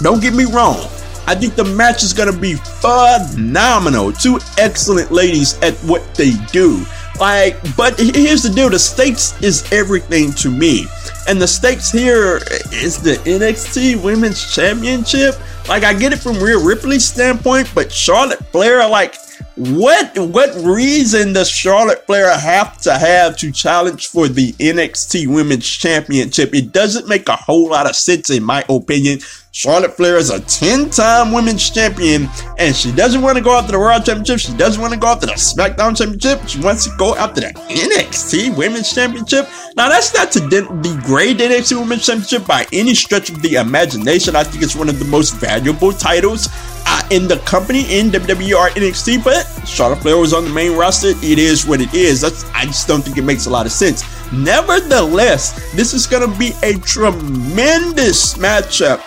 don't 0.00 0.22
get 0.22 0.32
me 0.32 0.44
wrong, 0.46 0.78
I 1.26 1.34
think 1.34 1.56
the 1.56 1.64
match 1.64 2.02
is 2.02 2.14
going 2.14 2.32
to 2.32 2.38
be 2.38 2.54
phenomenal. 2.54 4.12
Two 4.12 4.40
excellent 4.56 5.12
ladies 5.12 5.58
at 5.60 5.74
what 5.84 6.02
they 6.14 6.32
do. 6.52 6.84
Like, 7.18 7.56
but 7.76 7.98
here's 7.98 8.42
the 8.42 8.50
deal 8.50 8.68
the 8.68 8.78
stakes 8.78 9.40
is 9.40 9.70
everything 9.72 10.32
to 10.32 10.50
me. 10.50 10.86
And 11.28 11.40
the 11.40 11.46
stakes 11.46 11.90
here 11.90 12.40
is 12.72 13.00
the 13.00 13.14
NXT 13.24 14.02
Women's 14.02 14.52
Championship. 14.54 15.36
Like, 15.68 15.84
I 15.84 15.94
get 15.94 16.12
it 16.12 16.18
from 16.18 16.38
Rhea 16.38 16.58
Ripley's 16.58 17.04
standpoint, 17.04 17.70
but 17.74 17.90
Charlotte 17.90 18.44
Flair, 18.46 18.86
like, 18.88 19.14
what 19.56 20.18
what 20.18 20.52
reason 20.64 21.32
does 21.32 21.48
Charlotte 21.48 22.04
Flair 22.06 22.36
have 22.36 22.76
to 22.78 22.98
have 22.98 23.36
to 23.36 23.52
challenge 23.52 24.08
for 24.08 24.26
the 24.26 24.52
NXT 24.54 25.28
Women's 25.28 25.68
Championship? 25.68 26.52
It 26.52 26.72
doesn't 26.72 27.08
make 27.08 27.28
a 27.28 27.36
whole 27.36 27.68
lot 27.68 27.88
of 27.88 27.94
sense 27.94 28.30
in 28.30 28.42
my 28.42 28.64
opinion. 28.68 29.20
Charlotte 29.52 29.96
Flair 29.96 30.16
is 30.16 30.30
a 30.30 30.40
10-time 30.40 31.30
women's 31.30 31.70
champion, 31.70 32.28
and 32.58 32.74
she 32.74 32.90
doesn't 32.90 33.22
want 33.22 33.38
to 33.38 33.44
go 33.44 33.56
after 33.56 33.70
the 33.70 33.78
World 33.78 34.04
Championship. 34.04 34.40
She 34.40 34.56
doesn't 34.56 34.82
want 34.82 34.92
to 34.92 34.98
go 34.98 35.06
after 35.06 35.26
the 35.26 35.34
SmackDown 35.34 35.96
Championship. 35.96 36.40
She 36.48 36.58
wants 36.58 36.82
to 36.88 36.96
go 36.96 37.14
after 37.14 37.40
the 37.40 37.52
NXT 37.52 38.56
Women's 38.56 38.92
Championship. 38.92 39.48
Now, 39.76 39.88
that's 39.88 40.12
not 40.12 40.32
to 40.32 40.40
degrade 40.40 41.38
the 41.38 41.44
NXT 41.44 41.78
Women's 41.78 42.04
Championship 42.04 42.48
by 42.48 42.66
any 42.72 42.96
stretch 42.96 43.30
of 43.30 43.42
the 43.42 43.54
imagination. 43.54 44.34
I 44.34 44.42
think 44.42 44.64
it's 44.64 44.74
one 44.74 44.88
of 44.88 44.98
the 44.98 45.04
most 45.04 45.36
valuable 45.36 45.92
titles 45.92 46.48
uh, 46.86 47.02
in 47.10 47.28
the 47.28 47.38
company 47.38 47.82
in 47.98 48.10
WWE 48.10 48.56
or 48.56 48.68
NXT, 48.70 49.24
but 49.24 49.44
Charlotte 49.66 50.00
Flair 50.00 50.16
was 50.18 50.32
on 50.32 50.44
the 50.44 50.50
main 50.50 50.76
roster. 50.76 51.08
It 51.08 51.38
is 51.38 51.66
what 51.66 51.80
it 51.80 51.92
is. 51.94 52.20
That's, 52.20 52.44
I 52.52 52.64
just 52.64 52.88
don't 52.88 53.02
think 53.02 53.16
it 53.16 53.22
makes 53.22 53.46
a 53.46 53.50
lot 53.50 53.66
of 53.66 53.72
sense. 53.72 54.04
Nevertheless, 54.32 55.72
this 55.72 55.94
is 55.94 56.06
going 56.06 56.30
to 56.30 56.38
be 56.38 56.52
a 56.62 56.74
tremendous 56.78 58.34
matchup 58.34 59.00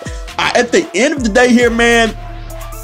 at 0.57 0.71
the 0.71 0.89
end 0.95 1.13
of 1.13 1.23
the 1.23 1.29
day 1.29 1.53
here, 1.53 1.69
man, 1.69 2.15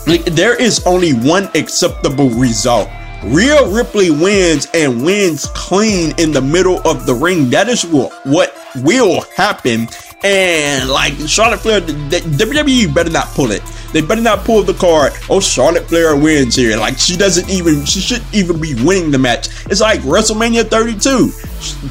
like, 0.05 0.25
there 0.25 0.55
is 0.55 0.85
only 0.85 1.11
one 1.11 1.49
acceptable 1.55 2.29
result. 2.29 2.87
Rhea 3.23 3.67
Ripley 3.67 4.11
wins 4.11 4.67
and 4.73 5.03
wins 5.03 5.45
clean 5.55 6.13
in 6.19 6.31
the 6.31 6.41
middle 6.41 6.85
of 6.87 7.05
the 7.05 7.13
ring. 7.13 7.49
That 7.49 7.69
is 7.69 7.83
what, 7.85 8.11
what 8.25 8.53
will 8.75 9.21
happen. 9.35 9.87
And 10.23 10.89
like 10.89 11.13
Charlotte 11.27 11.59
Flair, 11.59 11.81
WWE 11.81 12.93
better 12.93 13.09
not 13.09 13.27
pull 13.29 13.51
it. 13.51 13.61
They 13.91 14.01
better 14.01 14.21
not 14.21 14.45
pull 14.45 14.63
the 14.63 14.73
card. 14.73 15.13
Oh, 15.29 15.41
Charlotte 15.41 15.87
Flair 15.87 16.15
wins 16.15 16.55
here. 16.55 16.77
Like 16.77 16.97
she 16.97 17.17
doesn't 17.17 17.49
even, 17.49 17.83
she 17.85 17.99
shouldn't 17.99 18.33
even 18.33 18.59
be 18.59 18.73
winning 18.83 19.11
the 19.11 19.19
match. 19.19 19.49
It's 19.65 19.81
like 19.81 19.99
WrestleMania 20.01 20.69
32. 20.69 21.29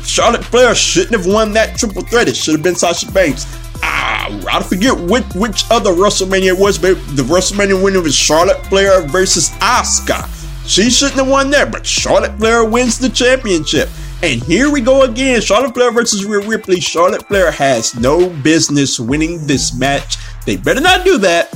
Charlotte 0.05 0.45
Flair 0.45 0.75
shouldn't 0.75 1.13
have 1.13 1.33
won 1.33 1.53
that 1.53 1.77
triple 1.77 2.03
threat. 2.03 2.27
It 2.27 2.37
should 2.37 2.55
have 2.55 2.63
been 2.63 2.75
Sasha 2.75 3.11
Banks. 3.13 3.47
Ah, 3.85 4.29
I 4.51 4.63
forget 4.63 4.99
which 4.99 5.25
which 5.35 5.65
other 5.71 5.93
WrestleMania 5.93 6.55
it 6.55 6.59
was, 6.59 6.79
but 6.79 6.95
the 7.15 7.23
WrestleMania 7.23 7.83
winner 7.83 8.01
was 8.01 8.15
Charlotte 8.15 8.65
Flair 8.67 9.03
versus 9.03 9.51
Asuka. 9.61 10.29
She 10.67 10.91
shouldn't 10.91 11.19
have 11.19 11.29
won 11.29 11.51
there, 11.51 11.67
but 11.67 11.85
Charlotte 11.85 12.39
Flair 12.39 12.65
wins 12.65 12.99
the 12.99 13.09
championship. 13.09 13.89
And 14.23 14.41
here 14.41 14.71
we 14.71 14.81
go 14.81 15.03
again. 15.03 15.41
Charlotte 15.41 15.75
Flair 15.75 15.91
versus 15.91 16.25
Rhea 16.25 16.47
Ripley. 16.47 16.79
Charlotte 16.79 17.27
Flair 17.27 17.51
has 17.51 17.97
no 17.97 18.31
business 18.31 19.01
winning 19.01 19.45
this 19.49 19.77
match. 19.77 20.17
They 20.47 20.57
better 20.57 20.81
not 20.81 21.05
do 21.05 21.19
that. 21.19 21.53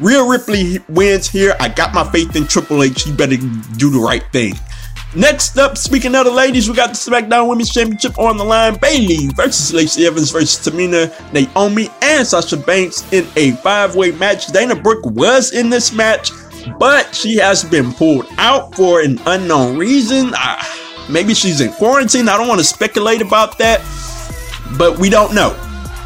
Rhea 0.00 0.20
Ripley 0.24 0.80
wins 0.88 1.28
here. 1.28 1.54
I 1.60 1.68
got 1.68 1.94
my 1.94 2.02
faith 2.10 2.34
in 2.34 2.48
Triple 2.48 2.82
H. 2.82 3.04
He 3.04 3.12
better 3.12 3.36
do 3.36 3.90
the 3.90 4.00
right 4.00 4.24
thing. 4.32 4.54
Next 5.14 5.56
up, 5.56 5.78
speaking 5.78 6.16
of 6.16 6.24
the 6.24 6.32
ladies, 6.32 6.68
we 6.68 6.74
got 6.74 6.88
the 6.88 6.94
SmackDown 6.94 7.48
Women's 7.48 7.72
Championship 7.72 8.18
on 8.18 8.36
the 8.36 8.44
line. 8.44 8.76
Bayley 8.78 9.28
versus 9.34 9.72
Lacey 9.72 10.06
Evans 10.06 10.32
versus 10.32 10.66
Tamina, 10.66 11.12
Naomi, 11.32 11.90
and 12.02 12.26
Sasha 12.26 12.56
Banks 12.56 13.12
in 13.12 13.24
a 13.36 13.52
five-way 13.56 14.10
match. 14.12 14.48
Dana 14.48 14.74
Brooke 14.74 15.04
was 15.06 15.52
in 15.52 15.70
this 15.70 15.92
match, 15.92 16.30
but 16.78 17.14
she 17.14 17.36
has 17.36 17.62
been 17.62 17.92
pulled 17.92 18.26
out 18.38 18.74
for 18.74 19.00
an 19.00 19.20
unknown 19.26 19.78
reason. 19.78 20.32
Uh, 20.36 20.62
maybe 21.12 21.34
she's 21.34 21.60
in 21.60 21.72
quarantine. 21.72 22.28
I 22.28 22.36
don't 22.36 22.48
want 22.48 22.60
to 22.60 22.64
speculate 22.64 23.22
about 23.22 23.58
that, 23.58 23.80
but 24.78 24.98
we 24.98 25.10
don't 25.10 25.34
know. 25.34 25.56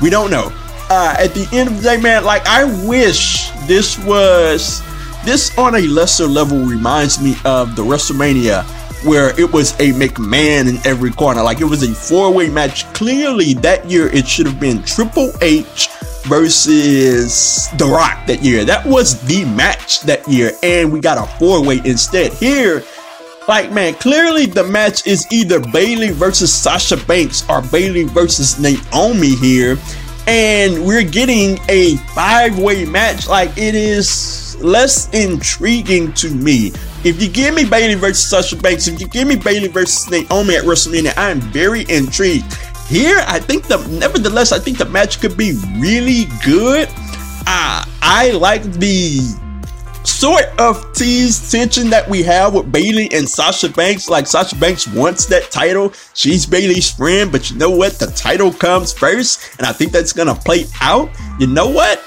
We 0.02 0.10
don't 0.10 0.30
know. 0.30 0.52
Uh, 0.90 1.14
at 1.18 1.32
the 1.34 1.48
end 1.52 1.70
of 1.70 1.76
the 1.76 1.82
day, 1.82 1.96
man, 1.96 2.24
like 2.24 2.46
I 2.46 2.64
wish 2.86 3.50
this 3.66 3.98
was 4.04 4.82
this 5.24 5.56
on 5.56 5.74
a 5.74 5.80
lesser 5.82 6.26
level 6.26 6.58
reminds 6.58 7.22
me 7.22 7.36
of 7.44 7.74
the 7.76 7.82
WrestleMania 7.82 8.64
where 9.04 9.38
it 9.38 9.52
was 9.52 9.72
a 9.80 9.92
McMahon 9.92 10.68
in 10.68 10.86
every 10.86 11.10
corner. 11.10 11.42
Like 11.42 11.60
it 11.60 11.64
was 11.64 11.82
a 11.82 11.94
four 11.94 12.32
way 12.32 12.48
match. 12.48 12.90
Clearly, 12.92 13.54
that 13.54 13.88
year 13.90 14.08
it 14.08 14.26
should 14.26 14.46
have 14.46 14.60
been 14.60 14.82
Triple 14.82 15.32
H 15.40 15.88
versus 16.24 17.68
The 17.76 17.86
Rock 17.86 18.26
that 18.26 18.42
year. 18.42 18.64
That 18.64 18.84
was 18.86 19.20
the 19.26 19.44
match 19.44 20.00
that 20.02 20.26
year, 20.26 20.52
and 20.62 20.92
we 20.92 21.00
got 21.00 21.18
a 21.18 21.38
four 21.38 21.64
way 21.64 21.80
instead. 21.84 22.32
Here, 22.32 22.82
like 23.48 23.72
man, 23.72 23.94
clearly 23.94 24.46
the 24.46 24.64
match 24.64 25.06
is 25.06 25.26
either 25.30 25.60
Bayley 25.60 26.10
versus 26.10 26.52
Sasha 26.52 26.96
Banks 26.96 27.48
or 27.48 27.62
Bayley 27.62 28.04
versus 28.04 28.58
Naomi 28.58 29.34
here. 29.36 29.78
And 30.26 30.86
we're 30.86 31.04
getting 31.04 31.58
a 31.68 31.96
five 32.14 32.58
way 32.58 32.84
match. 32.84 33.28
Like 33.28 33.50
it 33.58 33.74
is 33.74 34.56
less 34.60 35.10
intriguing 35.12 36.12
to 36.14 36.30
me 36.30 36.72
if 37.04 37.20
you 37.20 37.28
give 37.28 37.54
me 37.54 37.66
Bayley 37.66 37.94
versus 37.96 38.24
Sasha 38.24 38.56
Banks, 38.56 38.88
if 38.88 38.98
you 38.98 39.06
give 39.06 39.28
me 39.28 39.36
Bayley 39.36 39.68
versus 39.68 40.10
Naomi 40.10 40.56
at 40.56 40.64
WrestleMania, 40.64 41.16
I 41.18 41.30
am 41.30 41.40
very 41.40 41.84
intrigued. 41.90 42.50
Here, 42.88 43.22
I 43.28 43.38
think 43.38 43.66
the 43.66 43.76
nevertheless, 43.88 44.52
I 44.52 44.58
think 44.58 44.78
the 44.78 44.86
match 44.86 45.20
could 45.20 45.36
be 45.36 45.52
really 45.78 46.24
good. 46.44 46.88
Uh, 47.46 47.84
I 48.00 48.32
like 48.32 48.62
the 48.62 49.20
sort 50.06 50.44
of 50.58 50.92
tease 50.92 51.50
tension 51.50 51.90
that 51.90 52.08
we 52.08 52.22
have 52.22 52.54
with 52.54 52.70
Bayley 52.70 53.10
and 53.12 53.28
Sasha 53.28 53.68
Banks. 53.68 54.08
Like 54.08 54.26
Sasha 54.26 54.56
Banks 54.56 54.86
wants 54.86 55.26
that 55.26 55.50
title. 55.50 55.92
She's 56.14 56.46
Bayley's 56.46 56.90
friend, 56.90 57.30
but 57.32 57.50
you 57.50 57.56
know 57.56 57.70
what? 57.70 57.94
The 57.94 58.06
title 58.06 58.52
comes 58.52 58.92
first, 58.92 59.58
and 59.58 59.66
I 59.66 59.72
think 59.72 59.92
that's 59.92 60.12
gonna 60.12 60.34
play 60.34 60.66
out. 60.80 61.10
You 61.38 61.46
know 61.46 61.68
what? 61.68 61.98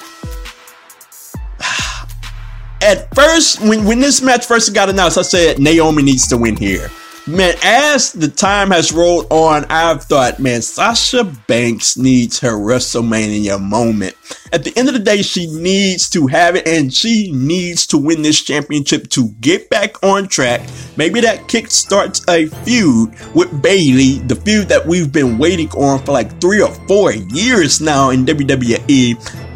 at 2.81 3.13
first, 3.15 3.61
when, 3.61 3.85
when 3.85 3.99
this 3.99 4.21
match 4.21 4.45
first 4.45 4.73
got 4.73 4.89
announced, 4.89 5.17
I 5.17 5.23
said 5.23 5.59
Naomi 5.59 6.03
needs 6.03 6.27
to 6.27 6.37
win 6.37 6.55
here. 6.55 6.89
Man, 7.27 7.55
as 7.61 8.13
the 8.13 8.29
time 8.29 8.71
has 8.71 8.93
rolled 8.93 9.27
on, 9.29 9.65
I've 9.65 10.03
thought, 10.03 10.39
man, 10.39 10.61
Sasha 10.61 11.25
Banks 11.45 11.97
needs 11.97 12.39
her 12.39 12.53
WrestleMania 12.53 13.61
moment. 13.61 14.15
At 14.53 14.63
the 14.63 14.71
end 14.77 14.87
of 14.87 14.93
the 14.93 15.01
day, 15.01 15.21
she 15.23 15.47
needs 15.47 16.09
to 16.11 16.27
have 16.27 16.55
it 16.55 16.65
and 16.65 16.93
she 16.93 17.29
needs 17.33 17.85
to 17.87 17.97
win 17.97 18.21
this 18.21 18.41
championship 18.41 19.09
to 19.09 19.27
get 19.41 19.69
back 19.69 20.01
on 20.05 20.29
track. 20.29 20.61
Maybe 20.95 21.19
that 21.19 21.49
kick 21.49 21.69
starts 21.69 22.23
a 22.29 22.45
feud 22.45 23.13
with 23.35 23.61
Bayley, 23.61 24.19
the 24.19 24.35
feud 24.37 24.69
that 24.69 24.87
we've 24.87 25.11
been 25.11 25.37
waiting 25.37 25.69
on 25.71 26.01
for 26.05 26.13
like 26.13 26.39
three 26.39 26.61
or 26.61 26.73
four 26.87 27.11
years 27.11 27.81
now 27.81 28.09
in 28.11 28.25
WWE. 28.25 29.46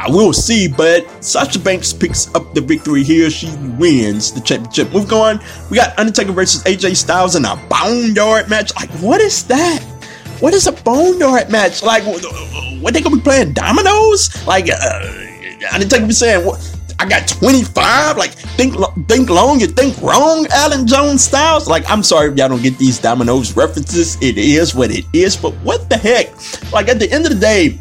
Ah, 0.00 0.04
we'll 0.08 0.32
see, 0.32 0.68
but 0.68 1.24
Sasha 1.24 1.58
Banks 1.58 1.92
picks 1.92 2.32
up 2.36 2.54
the 2.54 2.60
victory 2.60 3.02
here. 3.02 3.28
She 3.30 3.48
wins 3.78 4.30
the 4.32 4.40
championship. 4.40 4.92
Moving 4.92 5.12
on, 5.12 5.40
we 5.70 5.76
got 5.76 5.98
Undertaker 5.98 6.30
versus 6.30 6.62
AJ 6.62 6.96
Styles 6.96 7.34
in 7.34 7.44
a 7.44 7.56
boneyard 7.68 8.48
match. 8.48 8.72
Like, 8.76 8.90
what 9.00 9.20
is 9.20 9.42
that? 9.48 9.82
What 10.38 10.54
is 10.54 10.68
a 10.68 10.72
boneyard 10.72 11.50
match? 11.50 11.82
Like, 11.82 12.04
what 12.04 12.94
they 12.94 13.00
gonna 13.00 13.16
be 13.16 13.22
playing 13.22 13.54
dominoes? 13.54 14.30
Like, 14.46 14.68
uh, 14.70 15.02
Undertaker 15.72 16.06
be 16.06 16.12
saying, 16.12 16.46
what? 16.46 16.60
I 17.00 17.08
got 17.08 17.26
25. 17.26 18.16
Like, 18.16 18.30
think 18.30 18.76
think 19.08 19.28
long, 19.30 19.58
you 19.58 19.66
think 19.66 20.00
wrong, 20.00 20.46
Allen 20.52 20.86
Jones 20.86 21.24
Styles. 21.24 21.66
Like, 21.66 21.90
I'm 21.90 22.04
sorry 22.04 22.30
if 22.30 22.38
y'all 22.38 22.48
don't 22.48 22.62
get 22.62 22.78
these 22.78 23.00
dominoes 23.00 23.56
references. 23.56 24.16
It 24.22 24.38
is 24.38 24.76
what 24.76 24.92
it 24.92 25.06
is, 25.12 25.36
but 25.36 25.54
what 25.64 25.90
the 25.90 25.96
heck? 25.96 26.30
Like, 26.72 26.88
at 26.88 27.00
the 27.00 27.10
end 27.10 27.26
of 27.26 27.32
the 27.32 27.38
day, 27.40 27.80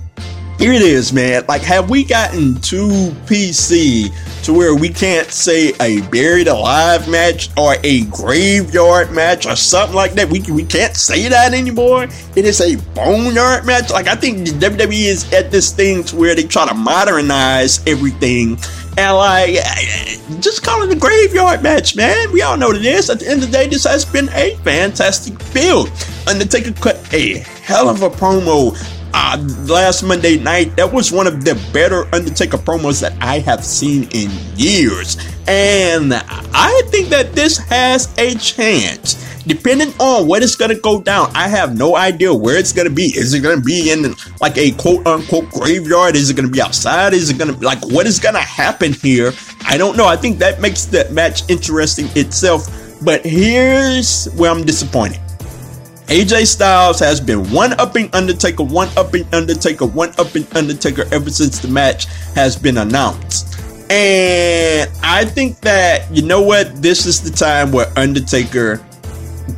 here 0.57 0.73
it 0.73 0.81
is, 0.81 1.13
man. 1.13 1.45
Like, 1.47 1.61
have 1.61 1.89
we 1.89 2.03
gotten 2.03 2.55
too 2.61 2.89
PC 3.27 4.11
to 4.43 4.53
where 4.53 4.75
we 4.75 4.89
can't 4.89 5.29
say 5.31 5.73
a 5.79 6.01
buried 6.09 6.47
alive 6.47 7.07
match 7.07 7.49
or 7.55 7.75
a 7.83 8.05
graveyard 8.05 9.11
match 9.11 9.45
or 9.45 9.55
something 9.55 9.95
like 9.95 10.13
that? 10.13 10.29
We, 10.29 10.41
we 10.51 10.65
can't 10.65 10.95
say 10.95 11.29
that 11.29 11.53
anymore. 11.53 12.05
It 12.35 12.45
is 12.45 12.59
a 12.59 12.75
boneyard 12.95 13.65
match. 13.65 13.91
Like, 13.91 14.07
I 14.07 14.15
think 14.15 14.47
WWE 14.47 15.05
is 15.05 15.31
at 15.31 15.51
this 15.51 15.71
thing 15.71 16.03
to 16.05 16.15
where 16.15 16.33
they 16.33 16.43
try 16.43 16.67
to 16.67 16.73
modernize 16.73 17.85
everything. 17.85 18.57
And 18.97 19.15
like, 19.15 19.53
just 20.41 20.63
call 20.63 20.81
it 20.81 20.91
a 20.91 20.99
graveyard 20.99 21.61
match, 21.61 21.95
man. 21.95 22.31
We 22.31 22.41
all 22.41 22.57
know 22.57 22.69
what 22.69 22.77
it 22.77 22.85
is. 22.85 23.11
At 23.11 23.19
the 23.19 23.29
end 23.29 23.43
of 23.43 23.51
the 23.51 23.57
day, 23.57 23.67
this 23.67 23.83
has 23.83 24.05
been 24.05 24.27
a 24.29 24.55
fantastic 24.63 25.35
build. 25.53 25.91
Undertaker 26.27 26.71
cut 26.73 27.13
a 27.13 27.37
hell 27.61 27.89
of 27.89 28.01
a 28.01 28.09
promo 28.09 28.75
uh, 29.17 29.37
last 29.65 30.03
Monday 30.03 30.37
night, 30.37 30.75
that 30.75 30.93
was 30.93 31.11
one 31.11 31.25
of 31.25 31.43
the 31.43 31.55
better 31.73 32.05
Undertaker 32.13 32.57
promos 32.57 33.01
that 33.01 33.17
I 33.19 33.39
have 33.39 33.65
seen 33.65 34.07
in 34.11 34.29
years. 34.55 35.17
And 35.47 36.13
I 36.13 36.81
think 36.87 37.09
that 37.09 37.33
this 37.33 37.57
has 37.57 38.13
a 38.19 38.35
chance. 38.35 39.15
Depending 39.47 39.91
on 39.99 40.27
what 40.27 40.43
is 40.43 40.55
going 40.55 40.75
to 40.75 40.79
go 40.81 41.01
down, 41.01 41.31
I 41.33 41.47
have 41.47 41.75
no 41.75 41.95
idea 41.95 42.31
where 42.31 42.57
it's 42.57 42.71
going 42.71 42.87
to 42.87 42.93
be. 42.93 43.05
Is 43.05 43.33
it 43.33 43.39
going 43.39 43.57
to 43.57 43.63
be 43.63 43.91
in 43.91 44.13
like 44.39 44.57
a 44.57 44.71
quote 44.73 45.07
unquote 45.07 45.49
graveyard? 45.49 46.15
Is 46.15 46.29
it 46.29 46.35
going 46.35 46.47
to 46.47 46.51
be 46.51 46.61
outside? 46.61 47.13
Is 47.13 47.31
it 47.31 47.39
going 47.39 47.51
to 47.51 47.57
be 47.57 47.65
like 47.65 47.83
what 47.85 48.05
is 48.05 48.19
going 48.19 48.35
to 48.35 48.41
happen 48.41 48.93
here? 48.93 49.31
I 49.65 49.77
don't 49.77 49.97
know. 49.97 50.05
I 50.05 50.17
think 50.17 50.37
that 50.39 50.61
makes 50.61 50.85
that 50.85 51.11
match 51.11 51.49
interesting 51.49 52.07
itself. 52.15 52.67
But 53.01 53.25
here's 53.25 54.25
where 54.33 54.51
I'm 54.51 54.63
disappointed. 54.63 55.21
AJ 56.07 56.47
Styles 56.47 56.99
has 56.99 57.19
been 57.19 57.51
one 57.51 57.73
upping 57.81 58.09
Undertaker, 58.13 58.63
one 58.63 58.87
upping 58.95 59.27
Undertaker, 59.33 59.85
one 59.85 60.13
upping 60.17 60.47
Undertaker 60.55 61.03
ever 61.11 61.29
since 61.29 61.59
the 61.59 61.67
match 61.67 62.05
has 62.33 62.55
been 62.55 62.77
announced. 62.77 63.59
And 63.91 64.89
I 65.03 65.25
think 65.25 65.59
that, 65.61 66.09
you 66.09 66.21
know 66.21 66.41
what, 66.41 66.81
this 66.81 67.05
is 67.05 67.21
the 67.21 67.29
time 67.29 67.73
where 67.73 67.87
Undertaker 67.97 68.77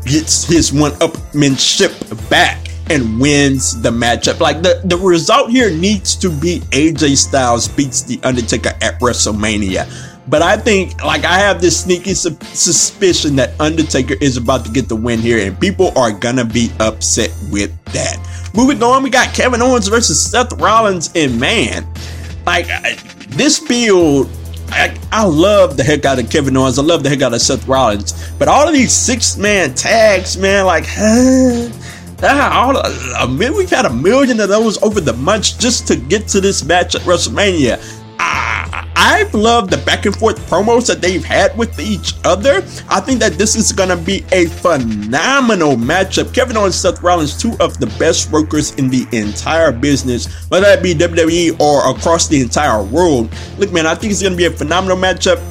gets 0.05 0.43
his 0.43 0.73
one 0.73 0.91
upmanship 0.93 1.93
back 2.31 2.67
and 2.89 3.19
wins 3.19 3.79
the 3.79 3.91
matchup. 3.91 4.39
Like 4.39 4.63
the, 4.63 4.81
the 4.85 4.97
result 4.97 5.51
here 5.51 5.69
needs 5.69 6.15
to 6.15 6.31
be 6.31 6.61
AJ 6.71 7.17
Styles 7.17 7.67
beats 7.67 8.01
The 8.01 8.19
Undertaker 8.23 8.73
at 8.81 8.99
WrestleMania. 8.99 9.87
But 10.29 10.43
I 10.43 10.57
think, 10.57 11.03
like, 11.03 11.25
I 11.25 11.39
have 11.39 11.59
this 11.59 11.81
sneaky 11.81 12.13
su- 12.13 12.37
suspicion 12.53 13.35
that 13.37 13.59
Undertaker 13.59 14.15
is 14.21 14.37
about 14.37 14.63
to 14.65 14.71
get 14.71 14.87
the 14.87 14.95
win 14.95 15.19
here, 15.19 15.45
and 15.45 15.59
people 15.59 15.91
are 15.97 16.11
gonna 16.11 16.45
be 16.45 16.71
upset 16.79 17.33
with 17.51 17.71
that. 17.85 18.17
Moving 18.53 18.81
on, 18.83 19.01
we 19.01 19.09
got 19.09 19.33
Kevin 19.33 19.61
Owens 19.61 19.87
versus 19.87 20.21
Seth 20.23 20.53
Rollins, 20.53 21.09
and 21.15 21.39
man, 21.39 21.87
like, 22.45 22.67
I, 22.69 22.97
this 23.29 23.59
build. 23.59 24.29
I, 24.71 24.95
I 25.11 25.25
love 25.25 25.77
the 25.77 25.83
heck 25.83 26.05
out 26.05 26.19
of 26.19 26.29
Kevin 26.29 26.55
Owens. 26.55 26.77
I 26.77 26.83
love 26.83 27.01
the 27.01 27.09
heck 27.09 27.23
out 27.23 27.33
of 27.33 27.41
Seth 27.41 27.67
Rollins. 27.67 28.31
But 28.37 28.47
all 28.47 28.67
of 28.67 28.73
these 28.73 28.93
six 28.93 29.35
man 29.35 29.73
tags, 29.73 30.37
man, 30.37 30.65
like, 30.67 30.85
Ah, 32.21 32.65
all, 32.65 32.75
a, 32.75 33.23
a, 33.23 33.53
we've 33.53 33.69
had 33.69 33.85
a 33.85 33.89
million 33.89 34.41
of 34.41 34.49
those 34.49 34.81
over 34.83 34.99
the 34.99 35.13
months 35.13 35.51
just 35.51 35.87
to 35.87 35.95
get 35.95 36.27
to 36.27 36.41
this 36.41 36.65
match 36.65 36.93
at 36.93 37.01
WrestleMania. 37.03 37.79
I've 39.01 39.33
loved 39.33 39.69
the 39.69 39.77
back 39.77 40.05
and 40.05 40.13
forth 40.13 40.37
promos 40.49 40.85
that 40.87 40.99
they've 40.99 41.23
had 41.23 41.57
with 41.57 41.79
each 41.79 42.15
other. 42.25 42.57
I 42.89 42.99
think 42.99 43.21
that 43.21 43.33
this 43.37 43.55
is 43.55 43.71
going 43.71 43.87
to 43.87 43.95
be 43.95 44.25
a 44.33 44.47
phenomenal 44.47 45.77
matchup. 45.77 46.33
Kevin 46.33 46.57
Owens, 46.57 46.75
Seth 46.75 47.01
Rollins, 47.01 47.41
two 47.41 47.55
of 47.61 47.79
the 47.79 47.87
best 47.97 48.29
workers 48.29 48.75
in 48.75 48.89
the 48.89 49.07
entire 49.13 49.71
business, 49.71 50.27
whether 50.49 50.65
that 50.65 50.83
be 50.83 50.93
WWE 50.93 51.57
or 51.61 51.89
across 51.89 52.27
the 52.27 52.41
entire 52.41 52.83
world. 52.83 53.33
Look, 53.57 53.71
man, 53.71 53.87
I 53.87 53.95
think 53.95 54.11
it's 54.11 54.21
going 54.21 54.33
to 54.33 54.37
be 54.37 54.47
a 54.47 54.51
phenomenal 54.51 54.97
matchup. 54.97 55.41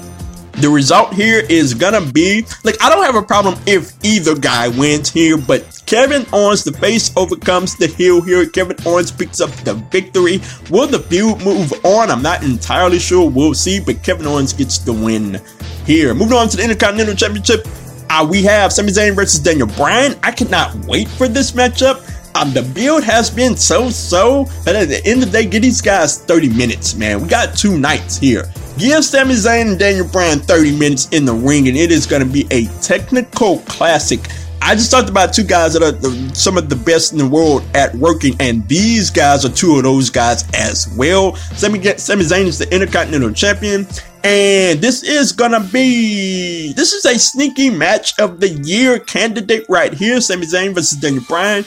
The 0.61 0.69
result 0.69 1.15
here 1.15 1.45
is 1.49 1.73
gonna 1.73 2.01
be 2.01 2.45
like 2.65 2.83
I 2.83 2.91
don't 2.91 3.05
have 3.05 3.15
a 3.15 3.23
problem 3.23 3.55
if 3.65 3.93
either 4.05 4.35
guy 4.35 4.67
wins 4.67 5.09
here, 5.09 5.39
but 5.39 5.83
Kevin 5.87 6.27
Owens, 6.33 6.65
the 6.65 6.73
face 6.73 7.17
overcomes 7.17 7.77
the 7.77 7.87
heel 7.87 8.21
here. 8.21 8.45
Kevin 8.45 8.77
Owens 8.85 9.13
picks 9.13 9.41
up 9.41 9.51
the 9.63 9.75
victory. 9.75 10.41
Will 10.69 10.89
the 10.89 10.99
feud 10.99 11.41
move 11.45 11.73
on? 11.85 12.11
I'm 12.11 12.23
not 12.23 12.43
entirely 12.43 12.99
sure. 12.99 13.31
We'll 13.31 13.55
see, 13.55 13.79
but 13.79 14.03
Kevin 14.03 14.27
Owens 14.27 14.53
gets 14.53 14.79
the 14.79 14.93
win 14.93 15.41
here. 15.87 16.13
Moving 16.13 16.37
on 16.37 16.49
to 16.49 16.57
the 16.57 16.65
Intercontinental 16.65 17.15
Championship, 17.15 17.65
uh, 18.11 18.27
we 18.29 18.43
have 18.43 18.73
Sami 18.73 18.91
Zayn 18.91 19.15
versus 19.15 19.39
Daniel 19.39 19.69
Bryan. 19.69 20.19
I 20.25 20.33
cannot 20.33 20.75
wait 20.87 21.07
for 21.07 21.29
this 21.29 21.53
matchup. 21.53 22.05
Um, 22.35 22.53
the 22.53 22.63
build 22.63 23.05
has 23.05 23.31
been 23.31 23.57
so 23.57 23.91
so, 23.91 24.47
but 24.65 24.75
at 24.75 24.89
the 24.89 25.05
end 25.07 25.23
of 25.23 25.31
the 25.31 25.39
day, 25.39 25.47
get 25.49 25.63
these 25.63 25.81
guys 25.81 26.19
30 26.19 26.51
minutes, 26.51 26.97
man. 26.97 27.23
We 27.23 27.29
got 27.29 27.57
two 27.57 27.79
nights 27.79 28.17
here. 28.19 28.51
Give 28.79 29.05
Sami 29.05 29.35
Zayn 29.35 29.73
and 29.73 29.79
Daniel 29.79 30.07
Bryan 30.07 30.39
30 30.39 30.79
minutes 30.79 31.09
in 31.09 31.25
the 31.25 31.35
ring, 31.35 31.67
and 31.67 31.77
it 31.77 31.91
is 31.91 32.07
going 32.07 32.25
to 32.25 32.33
be 32.33 32.47
a 32.53 32.67
technical 32.81 33.59
classic. 33.61 34.21
I 34.63 34.77
just 34.77 34.93
talked 34.93 35.09
about 35.09 35.33
two 35.33 35.43
guys 35.43 35.73
that 35.73 35.83
are 35.83 35.91
the, 35.91 36.11
some 36.33 36.57
of 36.57 36.69
the 36.69 36.77
best 36.77 37.11
in 37.11 37.19
the 37.19 37.27
world 37.27 37.65
at 37.75 37.93
working, 37.97 38.37
and 38.39 38.67
these 38.69 39.11
guys 39.11 39.45
are 39.45 39.49
two 39.49 39.77
of 39.79 39.83
those 39.83 40.11
guys 40.11 40.49
as 40.55 40.95
well. 40.97 41.35
Sami, 41.57 41.83
Sami 41.97 42.23
Zayn 42.23 42.47
is 42.47 42.59
the 42.59 42.73
Intercontinental 42.73 43.33
Champion, 43.33 43.85
and 44.23 44.81
this 44.81 45.03
is 45.03 45.33
gonna 45.33 45.61
be 45.73 46.73
this 46.75 46.93
is 46.93 47.05
a 47.05 47.19
sneaky 47.19 47.71
match 47.71 48.17
of 48.21 48.39
the 48.39 48.49
year 48.49 49.01
candidate 49.01 49.67
right 49.69 49.93
here. 49.93 50.21
Sami 50.21 50.47
Zayn 50.47 50.73
versus 50.73 50.99
Daniel 50.99 51.25
Bryan. 51.29 51.65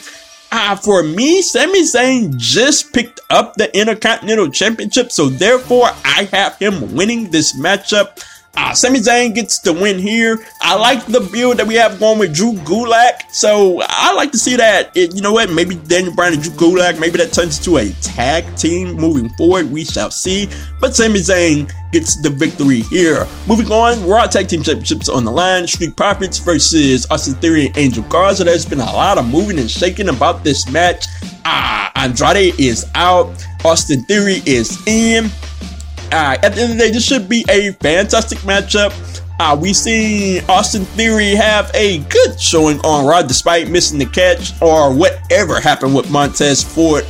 Uh, 0.54 0.76
for 0.76 1.02
me, 1.02 1.40
Sami 1.40 1.80
Zayn 1.80 2.36
just 2.36 2.92
picked 2.92 3.20
up 3.30 3.54
the 3.54 3.74
Intercontinental 3.74 4.50
Championship, 4.50 5.10
so 5.10 5.30
therefore 5.30 5.86
I 6.04 6.28
have 6.30 6.58
him 6.58 6.94
winning 6.94 7.30
this 7.30 7.58
matchup. 7.58 8.22
Uh, 8.54 8.74
Sami 8.74 8.98
Zayn 8.98 9.34
gets 9.34 9.60
the 9.60 9.72
win 9.72 9.98
here. 9.98 10.44
I 10.60 10.76
like 10.76 11.06
the 11.06 11.20
build 11.20 11.56
that 11.56 11.66
we 11.66 11.74
have 11.76 11.98
going 11.98 12.18
with 12.18 12.34
Drew 12.34 12.52
Gulak. 12.52 13.30
So 13.32 13.80
I 13.82 14.12
like 14.12 14.30
to 14.32 14.38
see 14.38 14.56
that. 14.56 14.94
It, 14.94 15.14
you 15.14 15.22
know 15.22 15.32
what? 15.32 15.50
Maybe 15.50 15.74
Daniel 15.74 16.14
Bryan 16.14 16.34
and 16.34 16.42
Drew 16.42 16.52
Gulak, 16.52 17.00
maybe 17.00 17.16
that 17.18 17.32
turns 17.32 17.58
into 17.58 17.78
a 17.78 17.90
tag 18.02 18.44
team 18.56 18.94
moving 18.94 19.30
forward. 19.30 19.70
We 19.70 19.84
shall 19.84 20.10
see. 20.10 20.48
But 20.80 20.94
Sami 20.94 21.20
Zayn 21.20 21.72
gets 21.92 22.20
the 22.20 22.28
victory 22.28 22.80
here. 22.82 23.26
Moving 23.46 23.70
on, 23.72 24.06
Raw 24.06 24.26
Tag 24.26 24.48
Team 24.48 24.62
Championships 24.62 25.08
on 25.08 25.24
the 25.24 25.30
line. 25.30 25.66
Street 25.66 25.96
Profits 25.96 26.38
versus 26.38 27.06
Austin 27.10 27.34
Theory 27.34 27.66
and 27.66 27.78
Angel 27.78 28.02
Garza. 28.04 28.44
There's 28.44 28.66
been 28.66 28.80
a 28.80 28.84
lot 28.84 29.16
of 29.18 29.26
moving 29.26 29.58
and 29.58 29.70
shaking 29.70 30.08
about 30.08 30.44
this 30.44 30.70
match. 30.70 31.06
Uh, 31.44 31.90
Andrade 31.96 32.58
is 32.58 32.90
out. 32.94 33.46
Austin 33.64 34.04
Theory 34.04 34.42
is 34.44 34.78
in. 34.86 35.30
Uh, 36.12 36.36
at 36.42 36.54
the 36.54 36.60
end 36.60 36.72
of 36.72 36.78
the 36.78 36.84
day, 36.84 36.90
this 36.90 37.06
should 37.06 37.26
be 37.26 37.42
a 37.48 37.72
fantastic 37.72 38.38
matchup. 38.40 38.92
Uh, 39.40 39.56
we 39.56 39.72
seen 39.72 40.44
Austin 40.48 40.84
Theory 40.84 41.34
have 41.34 41.70
a 41.74 41.98
good 41.98 42.38
showing 42.38 42.78
on 42.80 43.06
Raw 43.06 43.22
despite 43.22 43.70
missing 43.70 43.98
the 43.98 44.06
catch 44.06 44.52
or 44.60 44.94
whatever 44.94 45.58
happened 45.58 45.94
with 45.94 46.10
Montez 46.10 46.62
Ford 46.62 47.06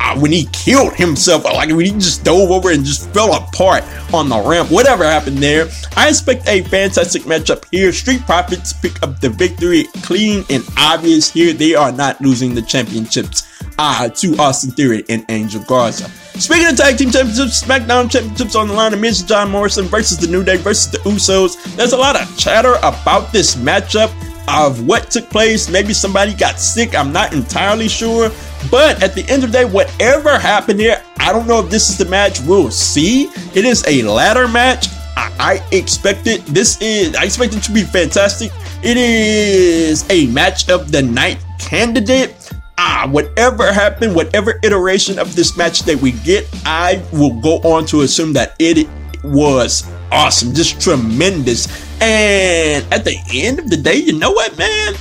uh, 0.00 0.18
when 0.18 0.32
he 0.32 0.46
killed 0.52 0.94
himself, 0.94 1.44
like 1.44 1.68
when 1.68 1.84
he 1.84 1.92
just 1.92 2.24
dove 2.24 2.50
over 2.50 2.70
and 2.72 2.84
just 2.84 3.08
fell 3.10 3.34
apart 3.34 3.84
on 4.12 4.28
the 4.28 4.40
ramp, 4.42 4.70
whatever 4.70 5.04
happened 5.04 5.38
there. 5.38 5.68
I 5.96 6.08
expect 6.08 6.48
a 6.48 6.62
fantastic 6.64 7.22
matchup 7.22 7.64
here. 7.70 7.92
Street 7.92 8.22
Profits 8.22 8.72
pick 8.72 9.00
up 9.02 9.20
the 9.20 9.30
victory 9.30 9.84
clean 10.02 10.44
and 10.50 10.64
obvious 10.76 11.30
here. 11.30 11.52
They 11.52 11.74
are 11.76 11.92
not 11.92 12.20
losing 12.20 12.54
the 12.54 12.62
championships 12.62 13.46
uh, 13.78 14.08
to 14.08 14.36
Austin 14.38 14.72
Theory 14.72 15.04
and 15.08 15.24
Angel 15.28 15.62
Garza. 15.62 16.10
Speaking 16.40 16.68
of 16.68 16.76
tag 16.76 16.96
team 16.96 17.10
championships, 17.10 17.62
SmackDown 17.62 18.10
championships 18.10 18.56
on 18.56 18.68
the 18.68 18.72
line 18.72 18.94
of 18.94 18.98
Miz 18.98 19.22
John 19.22 19.50
Morrison 19.50 19.84
versus 19.84 20.16
the 20.16 20.26
New 20.26 20.42
Day 20.42 20.56
versus 20.56 20.90
the 20.90 20.96
Usos. 21.00 21.62
There's 21.76 21.92
a 21.92 21.98
lot 21.98 22.18
of 22.18 22.38
chatter 22.38 22.76
about 22.82 23.30
this 23.30 23.56
matchup. 23.56 24.10
of 24.48 24.86
what 24.86 25.10
took 25.10 25.28
place. 25.30 25.68
Maybe 25.68 25.92
somebody 25.92 26.34
got 26.34 26.58
sick. 26.58 26.94
I'm 26.94 27.12
not 27.12 27.32
entirely 27.32 27.88
sure. 27.88 28.30
But 28.70 29.02
at 29.02 29.14
the 29.14 29.24
end 29.28 29.44
of 29.44 29.52
the 29.52 29.58
day, 29.58 29.64
whatever 29.64 30.38
happened 30.38 30.80
here, 30.80 31.02
I 31.18 31.32
don't 31.32 31.46
know 31.46 31.60
if 31.60 31.70
this 31.70 31.88
is 31.90 31.98
the 31.98 32.06
match. 32.06 32.40
We'll 32.40 32.70
see. 32.70 33.24
It 33.54 33.64
is 33.64 33.84
a 33.86 34.02
ladder 34.02 34.48
match. 34.48 34.88
I, 35.16 35.30
I 35.38 35.76
expect 35.76 36.26
it. 36.26 36.44
This 36.46 36.80
is 36.80 37.14
I 37.14 37.24
expect 37.24 37.54
it 37.54 37.62
to 37.64 37.72
be 37.72 37.82
fantastic. 37.82 38.50
It 38.82 38.96
is 38.96 40.08
a 40.10 40.26
match 40.28 40.68
of 40.70 40.90
the 40.90 41.02
night 41.02 41.38
candidate. 41.58 42.39
Ah, 42.82 43.06
whatever 43.10 43.70
happened, 43.70 44.14
whatever 44.14 44.58
iteration 44.62 45.18
of 45.18 45.36
this 45.36 45.54
match 45.54 45.80
that 45.80 46.00
we 46.00 46.12
get, 46.12 46.48
I 46.64 47.04
will 47.12 47.38
go 47.38 47.58
on 47.58 47.84
to 47.92 48.00
assume 48.00 48.32
that 48.32 48.56
it 48.58 48.88
was 49.22 49.86
awesome, 50.10 50.54
just 50.54 50.80
tremendous. 50.80 51.68
And 52.00 52.82
at 52.90 53.04
the 53.04 53.18
end 53.34 53.58
of 53.58 53.68
the 53.68 53.76
day, 53.76 53.96
you 53.96 54.18
know 54.18 54.30
what, 54.30 54.56
man? 54.56 54.94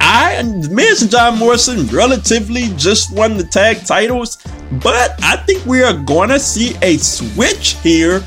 I 0.00 0.42
Miz 0.42 1.02
and 1.02 1.10
John 1.12 1.38
Morrison 1.38 1.86
relatively 1.86 2.66
just 2.76 3.14
won 3.14 3.36
the 3.36 3.44
tag 3.44 3.86
titles, 3.86 4.38
but 4.82 5.14
I 5.22 5.36
think 5.36 5.64
we 5.64 5.84
are 5.84 5.94
gonna 5.94 6.40
see 6.40 6.74
a 6.82 6.96
switch 6.96 7.76
here. 7.84 8.24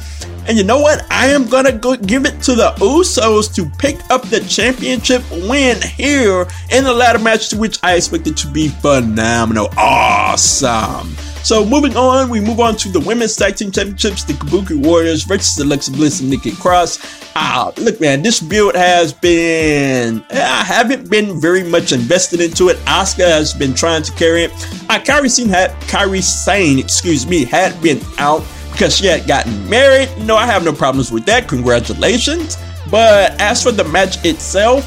And 0.47 0.57
you 0.57 0.63
know 0.63 0.79
what? 0.79 1.05
I 1.11 1.27
am 1.27 1.47
gonna 1.47 1.71
go 1.71 1.95
give 1.95 2.25
it 2.25 2.41
to 2.43 2.55
the 2.55 2.71
Usos 2.77 3.53
to 3.55 3.65
pick 3.77 3.97
up 4.11 4.23
the 4.29 4.41
championship 4.41 5.23
win 5.31 5.81
here 5.81 6.47
in 6.71 6.83
the 6.83 6.93
ladder 6.93 7.19
match, 7.19 7.53
which 7.53 7.79
I 7.83 7.95
expect 7.95 8.27
it 8.27 8.37
to 8.37 8.47
be 8.47 8.67
phenomenal, 8.67 9.69
awesome. 9.77 11.15
So 11.45 11.63
moving 11.63 11.95
on, 11.95 12.29
we 12.29 12.39
move 12.39 12.59
on 12.59 12.75
to 12.77 12.89
the 12.89 12.99
women's 12.99 13.35
tag 13.35 13.55
team 13.55 13.71
championships, 13.71 14.23
the 14.23 14.33
Kabuki 14.33 14.83
Warriors 14.83 15.23
versus 15.23 15.55
the 15.55 15.63
Alexa 15.63 15.91
Bliss 15.91 16.19
and 16.19 16.29
Nikki 16.29 16.51
Cross. 16.51 16.97
Ah, 17.35 17.71
look, 17.77 18.01
man, 18.01 18.23
this 18.23 18.39
build 18.39 18.73
has 18.73 19.13
been 19.13 20.25
I 20.31 20.63
haven't 20.63 21.09
been 21.09 21.39
very 21.39 21.63
much 21.63 21.91
invested 21.91 22.41
into 22.41 22.69
it. 22.69 22.77
Asuka 22.85 23.27
has 23.27 23.53
been 23.53 23.75
trying 23.75 24.01
to 24.03 24.11
carry 24.13 24.45
it. 24.45 24.51
Uh, 24.89 24.99
Kairi 24.99 25.29
Sane 25.29 25.49
had 25.49 25.71
Kairi 25.81 26.23
Sane, 26.23 26.79
excuse 26.79 27.27
me, 27.27 27.45
had 27.45 27.79
been 27.81 27.99
out 28.17 28.43
because 28.75 28.97
she 28.97 29.05
had 29.05 29.25
gotten 29.25 29.69
married. 29.69 30.09
No, 30.19 30.35
I 30.35 30.45
have 30.45 30.65
no 30.65 30.73
problems 30.73 31.09
with 31.09 31.25
that. 31.25 31.47
Congratulations. 31.47 32.57
But 32.91 33.39
as 33.39 33.63
for 33.63 33.71
the 33.71 33.85
match 33.85 34.23
itself, 34.25 34.85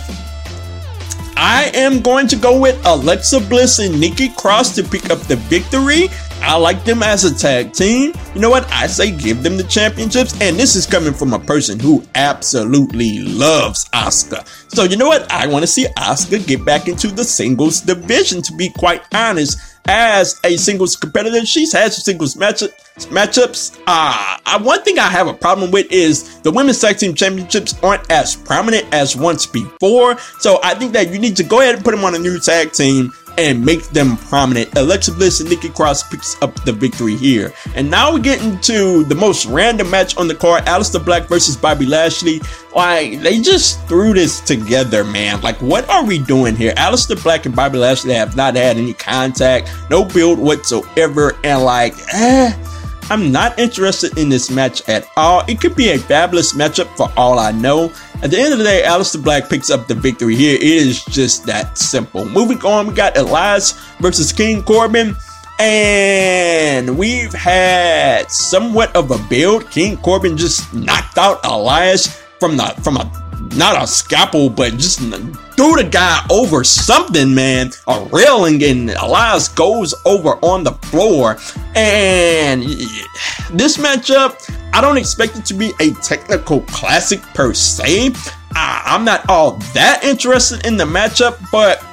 I 1.37 1.70
am 1.74 2.03
going 2.03 2.27
to 2.29 2.37
go 2.37 2.61
with 2.61 2.79
Alexa 2.85 3.40
Bliss 3.40 3.79
and 3.79 3.98
Nikki 3.98 4.29
Cross 4.29 4.74
to 4.74 4.83
pick 4.83 5.09
up 5.09 5.20
the 5.20 5.37
victory. 5.37 6.09
I 6.40 6.57
like 6.57 6.85
them 6.85 7.03
as 7.03 7.24
a 7.24 7.35
tag 7.35 7.72
team. 7.72 8.12
You 8.35 8.40
know 8.40 8.51
what? 8.51 8.70
I 8.70 8.87
say 8.87 9.11
give 9.11 9.42
them 9.42 9.57
the 9.57 9.64
championships. 9.64 10.40
And 10.40 10.57
this 10.57 10.77
is 10.77 10.87
coming 10.87 11.12
from 11.12 11.33
a 11.33 11.38
person 11.38 11.79
who 11.79 12.05
absolutely 12.14 13.20
loves 13.20 13.88
Asuka. 13.90 14.46
So 14.74 14.85
you 14.85 14.96
know 14.96 15.09
what? 15.09 15.31
I 15.31 15.46
want 15.46 15.62
to 15.62 15.66
see 15.66 15.87
Asuka 15.96 16.46
get 16.46 16.64
back 16.64 16.88
into 16.88 17.09
the 17.09 17.24
singles 17.24 17.81
division, 17.81 18.42
to 18.42 18.55
be 18.55 18.70
quite 18.70 19.03
honest. 19.14 19.59
As 19.90 20.38
a 20.44 20.57
singles 20.59 20.96
competitor, 20.96 21.46
she's 21.46 21.72
had 21.72 21.92
some 21.94 22.03
singles 22.03 22.35
matchup, 22.35 22.70
matchups. 23.09 23.81
Uh, 23.87 24.62
one 24.62 24.83
thing 24.83 24.98
I 24.98 25.09
have 25.09 25.29
a 25.29 25.33
problem 25.33 25.70
with 25.70 25.90
is 25.90 26.40
the 26.40 26.51
women's 26.51 26.79
tag 26.79 26.98
team 26.98 27.14
championships 27.14 27.74
aren't 27.83 28.11
as 28.12 28.37
prominent 28.37 28.87
as 28.92 29.16
once 29.16 29.46
before. 29.46 30.18
So 30.40 30.61
I 30.62 30.74
think 30.74 30.92
that 30.92 31.11
you 31.11 31.18
need 31.18 31.37
to 31.37 31.42
go 31.42 31.61
ahead 31.61 31.77
and 31.77 31.85
put 31.85 31.92
them 31.92 32.05
on 32.05 32.14
a 32.14 32.18
new 32.18 32.38
tag 32.38 32.72
team 32.72 33.12
and 33.38 33.64
make 33.64 33.85
them 33.85 34.16
prominent. 34.16 34.77
Alexa 34.77 35.12
Bliss 35.12 35.40
and 35.40 35.48
Nikki 35.48 35.68
Cross 35.68 36.11
picks 36.11 36.40
up 36.42 36.55
the 36.64 36.72
victory 36.72 37.16
here. 37.16 37.53
And 37.74 37.88
now 37.88 38.12
we 38.12 38.20
get 38.20 38.42
into 38.42 39.05
the 39.05 39.14
most 39.14 39.46
random 39.46 39.90
match 39.90 40.16
on 40.16 40.27
the 40.27 40.35
card, 40.35 40.64
Aleister 40.64 41.03
Black 41.03 41.29
versus 41.29 41.57
Bobby 41.57 41.87
Lashley. 41.87 42.40
Like, 42.74 43.20
they 43.20 43.40
just 43.40 43.87
threw 43.87 44.12
this 44.12 44.40
together, 44.40 45.05
man. 45.05 45.40
Like, 45.40 45.62
what 45.62 45.88
are 45.88 46.05
we 46.05 46.18
doing 46.18 46.57
here? 46.57 46.72
Aleister 46.72 47.20
Black 47.22 47.46
and 47.46 47.55
Bobby 47.55 47.79
Lashley 47.79 48.14
have 48.14 48.37
not 48.37 48.57
had 48.57 48.77
any 48.77 48.92
contact, 48.92 49.70
no 49.88 50.05
build 50.05 50.38
whatsoever, 50.38 51.37
and 51.44 51.62
like, 51.62 51.94
eh 52.12 52.53
I'm 53.11 53.33
not 53.33 53.59
interested 53.59 54.18
in 54.18 54.29
this 54.29 54.51
match 54.51 54.87
at 54.87 55.09
all. 55.16 55.42
It 55.48 55.61
could 55.62 55.74
be 55.74 55.90
a 55.90 55.98
fabulous 55.98 56.53
matchup 56.53 56.94
for 56.94 57.11
all 57.16 57.38
I 57.38 57.53
know. 57.53 57.90
At 58.20 58.33
the 58.33 58.40
end 58.40 58.52
of 58.52 58.59
the 58.59 58.64
day, 58.64 58.83
Aleister 58.85 59.22
Black 59.22 59.48
picks 59.48 59.70
up 59.70 59.87
the 59.87 59.94
victory 59.94 60.35
here. 60.35 60.57
It 60.57 60.62
is 60.62 61.04
just 61.04 61.46
that 61.46 61.78
simple. 61.78 62.24
Moving 62.24 62.59
on, 62.64 62.88
we 62.88 62.94
got 62.94 63.16
Elias 63.16 63.72
versus 64.00 64.33
King 64.33 64.62
Corbin. 64.64 65.14
And 65.61 66.98
we've 66.98 67.33
had 67.33 68.28
somewhat 68.31 68.94
of 68.96 69.12
a 69.12 69.18
build. 69.28 69.70
King 69.70 69.96
Corbin 69.98 70.37
just 70.37 70.72
knocked 70.74 71.16
out 71.16 71.38
Elias 71.44 72.20
from 72.40 72.57
the 72.57 72.64
from 72.83 72.96
a 72.96 73.11
not 73.54 73.81
a 73.81 73.87
scalpel, 73.87 74.50
but 74.50 74.72
just 74.72 75.00
threw 75.59 75.75
the 75.75 75.83
guy 75.83 76.25
over 76.31 76.62
something, 76.62 77.35
man. 77.35 77.73
A 77.88 78.09
railing, 78.12 78.62
and 78.62 78.90
Elias 78.90 79.49
goes 79.49 79.92
over 80.07 80.37
on 80.37 80.62
the 80.62 80.71
floor. 80.71 81.37
And 81.75 82.62
this 83.51 83.77
matchup, 83.77 84.38
I 84.73 84.81
don't 84.81 84.97
expect 84.97 85.37
it 85.37 85.44
to 85.47 85.55
be 85.55 85.73
a 85.81 85.90
technical 85.94 86.61
classic 86.61 87.21
per 87.35 87.55
se. 87.55 88.12
I'm 88.55 89.05
not 89.05 89.29
all 89.29 89.57
that 89.75 90.05
interested 90.05 90.64
in 90.64 90.77
the 90.77 90.85
matchup, 90.85 91.37
but 91.51 91.85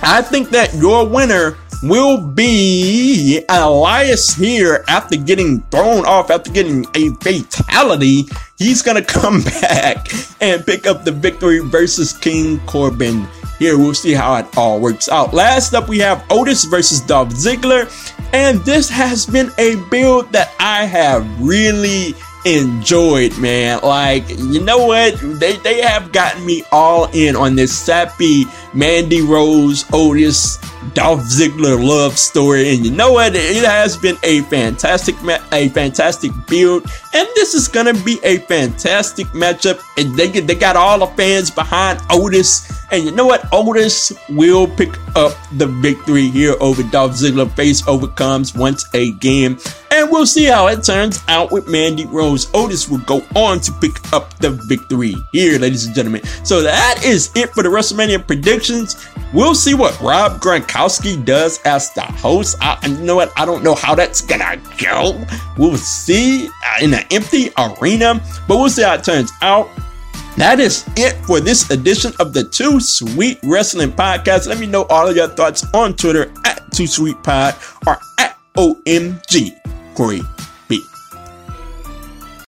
I 0.00 0.22
think 0.22 0.50
that 0.50 0.72
your 0.74 1.04
winner 1.04 1.56
will 1.84 2.20
be 2.20 3.44
Elias 3.48 4.34
here 4.34 4.84
after 4.88 5.16
getting 5.16 5.60
thrown 5.70 6.04
off, 6.06 6.30
after 6.30 6.50
getting 6.50 6.86
a 6.94 7.10
fatality. 7.16 8.24
He's 8.58 8.82
going 8.82 9.02
to 9.04 9.12
come 9.12 9.42
back 9.42 10.08
and 10.40 10.64
pick 10.64 10.86
up 10.86 11.04
the 11.04 11.12
victory 11.12 11.58
versus 11.60 12.12
King 12.16 12.58
Corbin. 12.66 13.26
Here, 13.58 13.78
we'll 13.78 13.94
see 13.94 14.12
how 14.12 14.34
it 14.36 14.46
all 14.56 14.80
works 14.80 15.08
out. 15.08 15.32
Last 15.32 15.74
up, 15.74 15.88
we 15.88 15.98
have 15.98 16.24
Otis 16.30 16.64
versus 16.64 17.00
Dolph 17.00 17.28
Ziggler. 17.30 17.88
And 18.32 18.58
this 18.60 18.88
has 18.88 19.26
been 19.26 19.52
a 19.58 19.76
build 19.90 20.32
that 20.32 20.52
I 20.58 20.86
have 20.86 21.24
really 21.40 22.14
enjoyed, 22.44 23.36
man. 23.38 23.80
Like, 23.82 24.28
you 24.28 24.60
know 24.60 24.86
what? 24.86 25.18
They 25.20 25.56
they 25.58 25.80
have 25.80 26.12
gotten 26.12 26.44
me 26.44 26.64
all 26.72 27.08
in 27.12 27.36
on 27.36 27.56
this 27.56 27.76
sappy 27.76 28.44
Mandy 28.72 29.22
Rose 29.22 29.84
Otis 29.92 30.58
Dolph 30.92 31.20
Ziggler 31.20 31.82
love 31.82 32.18
story. 32.18 32.74
And 32.74 32.84
you 32.84 32.92
know 32.92 33.12
what? 33.12 33.34
It 33.34 33.64
has 33.64 33.96
been 33.96 34.16
a 34.22 34.42
fantastic 34.42 35.14
a 35.52 35.68
fantastic 35.70 36.30
build, 36.46 36.82
and 37.14 37.28
this 37.34 37.54
is 37.54 37.68
gonna 37.68 37.94
be 37.94 38.20
a 38.22 38.38
fantastic 38.38 39.26
matchup. 39.28 39.80
And 39.96 40.14
they 40.14 40.28
they 40.28 40.54
got 40.54 40.76
all 40.76 40.98
the 40.98 41.06
fans 41.06 41.50
behind 41.50 42.00
Otis. 42.10 42.70
And 42.90 43.04
you 43.04 43.10
know 43.12 43.26
what? 43.26 43.48
Otis 43.52 44.12
will 44.28 44.68
pick 44.68 44.96
up 45.16 45.32
the 45.52 45.66
victory 45.66 46.28
here 46.28 46.54
over 46.60 46.82
Dolph 46.82 47.12
Ziggler. 47.12 47.50
Face 47.56 47.86
overcomes 47.88 48.54
once 48.54 48.84
again. 48.94 49.58
And 50.04 50.12
we'll 50.12 50.26
see 50.26 50.44
how 50.44 50.66
it 50.66 50.84
turns 50.84 51.24
out 51.28 51.50
with 51.50 51.66
Mandy 51.66 52.04
Rose. 52.04 52.50
Otis 52.52 52.90
will 52.90 52.98
go 52.98 53.24
on 53.34 53.58
to 53.60 53.72
pick 53.72 54.12
up 54.12 54.36
the 54.36 54.50
victory 54.50 55.14
here, 55.32 55.58
ladies 55.58 55.86
and 55.86 55.94
gentlemen. 55.94 56.22
So 56.44 56.60
that 56.60 57.02
is 57.02 57.30
it 57.34 57.48
for 57.54 57.62
the 57.62 57.70
WrestleMania 57.70 58.26
predictions. 58.26 59.08
We'll 59.32 59.54
see 59.54 59.72
what 59.72 59.98
Rob 60.02 60.42
Gronkowski 60.42 61.24
does 61.24 61.58
as 61.62 61.90
the 61.94 62.02
host. 62.02 62.58
I, 62.60 62.78
you 62.86 62.98
know 62.98 63.16
what? 63.16 63.32
I 63.38 63.46
don't 63.46 63.64
know 63.64 63.74
how 63.74 63.94
that's 63.94 64.20
gonna 64.20 64.60
go. 64.76 65.24
We'll 65.56 65.78
see 65.78 66.48
uh, 66.48 66.82
in 66.84 66.92
an 66.92 67.04
empty 67.10 67.48
arena, 67.56 68.22
but 68.46 68.58
we'll 68.58 68.68
see 68.68 68.82
how 68.82 68.96
it 68.96 69.04
turns 69.04 69.32
out. 69.40 69.70
That 70.36 70.60
is 70.60 70.84
it 70.96 71.14
for 71.24 71.40
this 71.40 71.70
edition 71.70 72.12
of 72.20 72.34
the 72.34 72.44
Two 72.44 72.78
Sweet 72.78 73.38
Wrestling 73.42 73.92
Podcast. 73.92 74.48
Let 74.48 74.58
me 74.58 74.66
know 74.66 74.82
all 74.90 75.08
of 75.08 75.16
your 75.16 75.28
thoughts 75.28 75.64
on 75.72 75.96
Twitter 75.96 76.30
at 76.44 76.70
Two 76.72 76.86
Sweet 76.86 77.22
Pod 77.22 77.54
or 77.86 77.98
at 78.18 78.36
OMG 78.54 79.63
Corey 79.94 80.33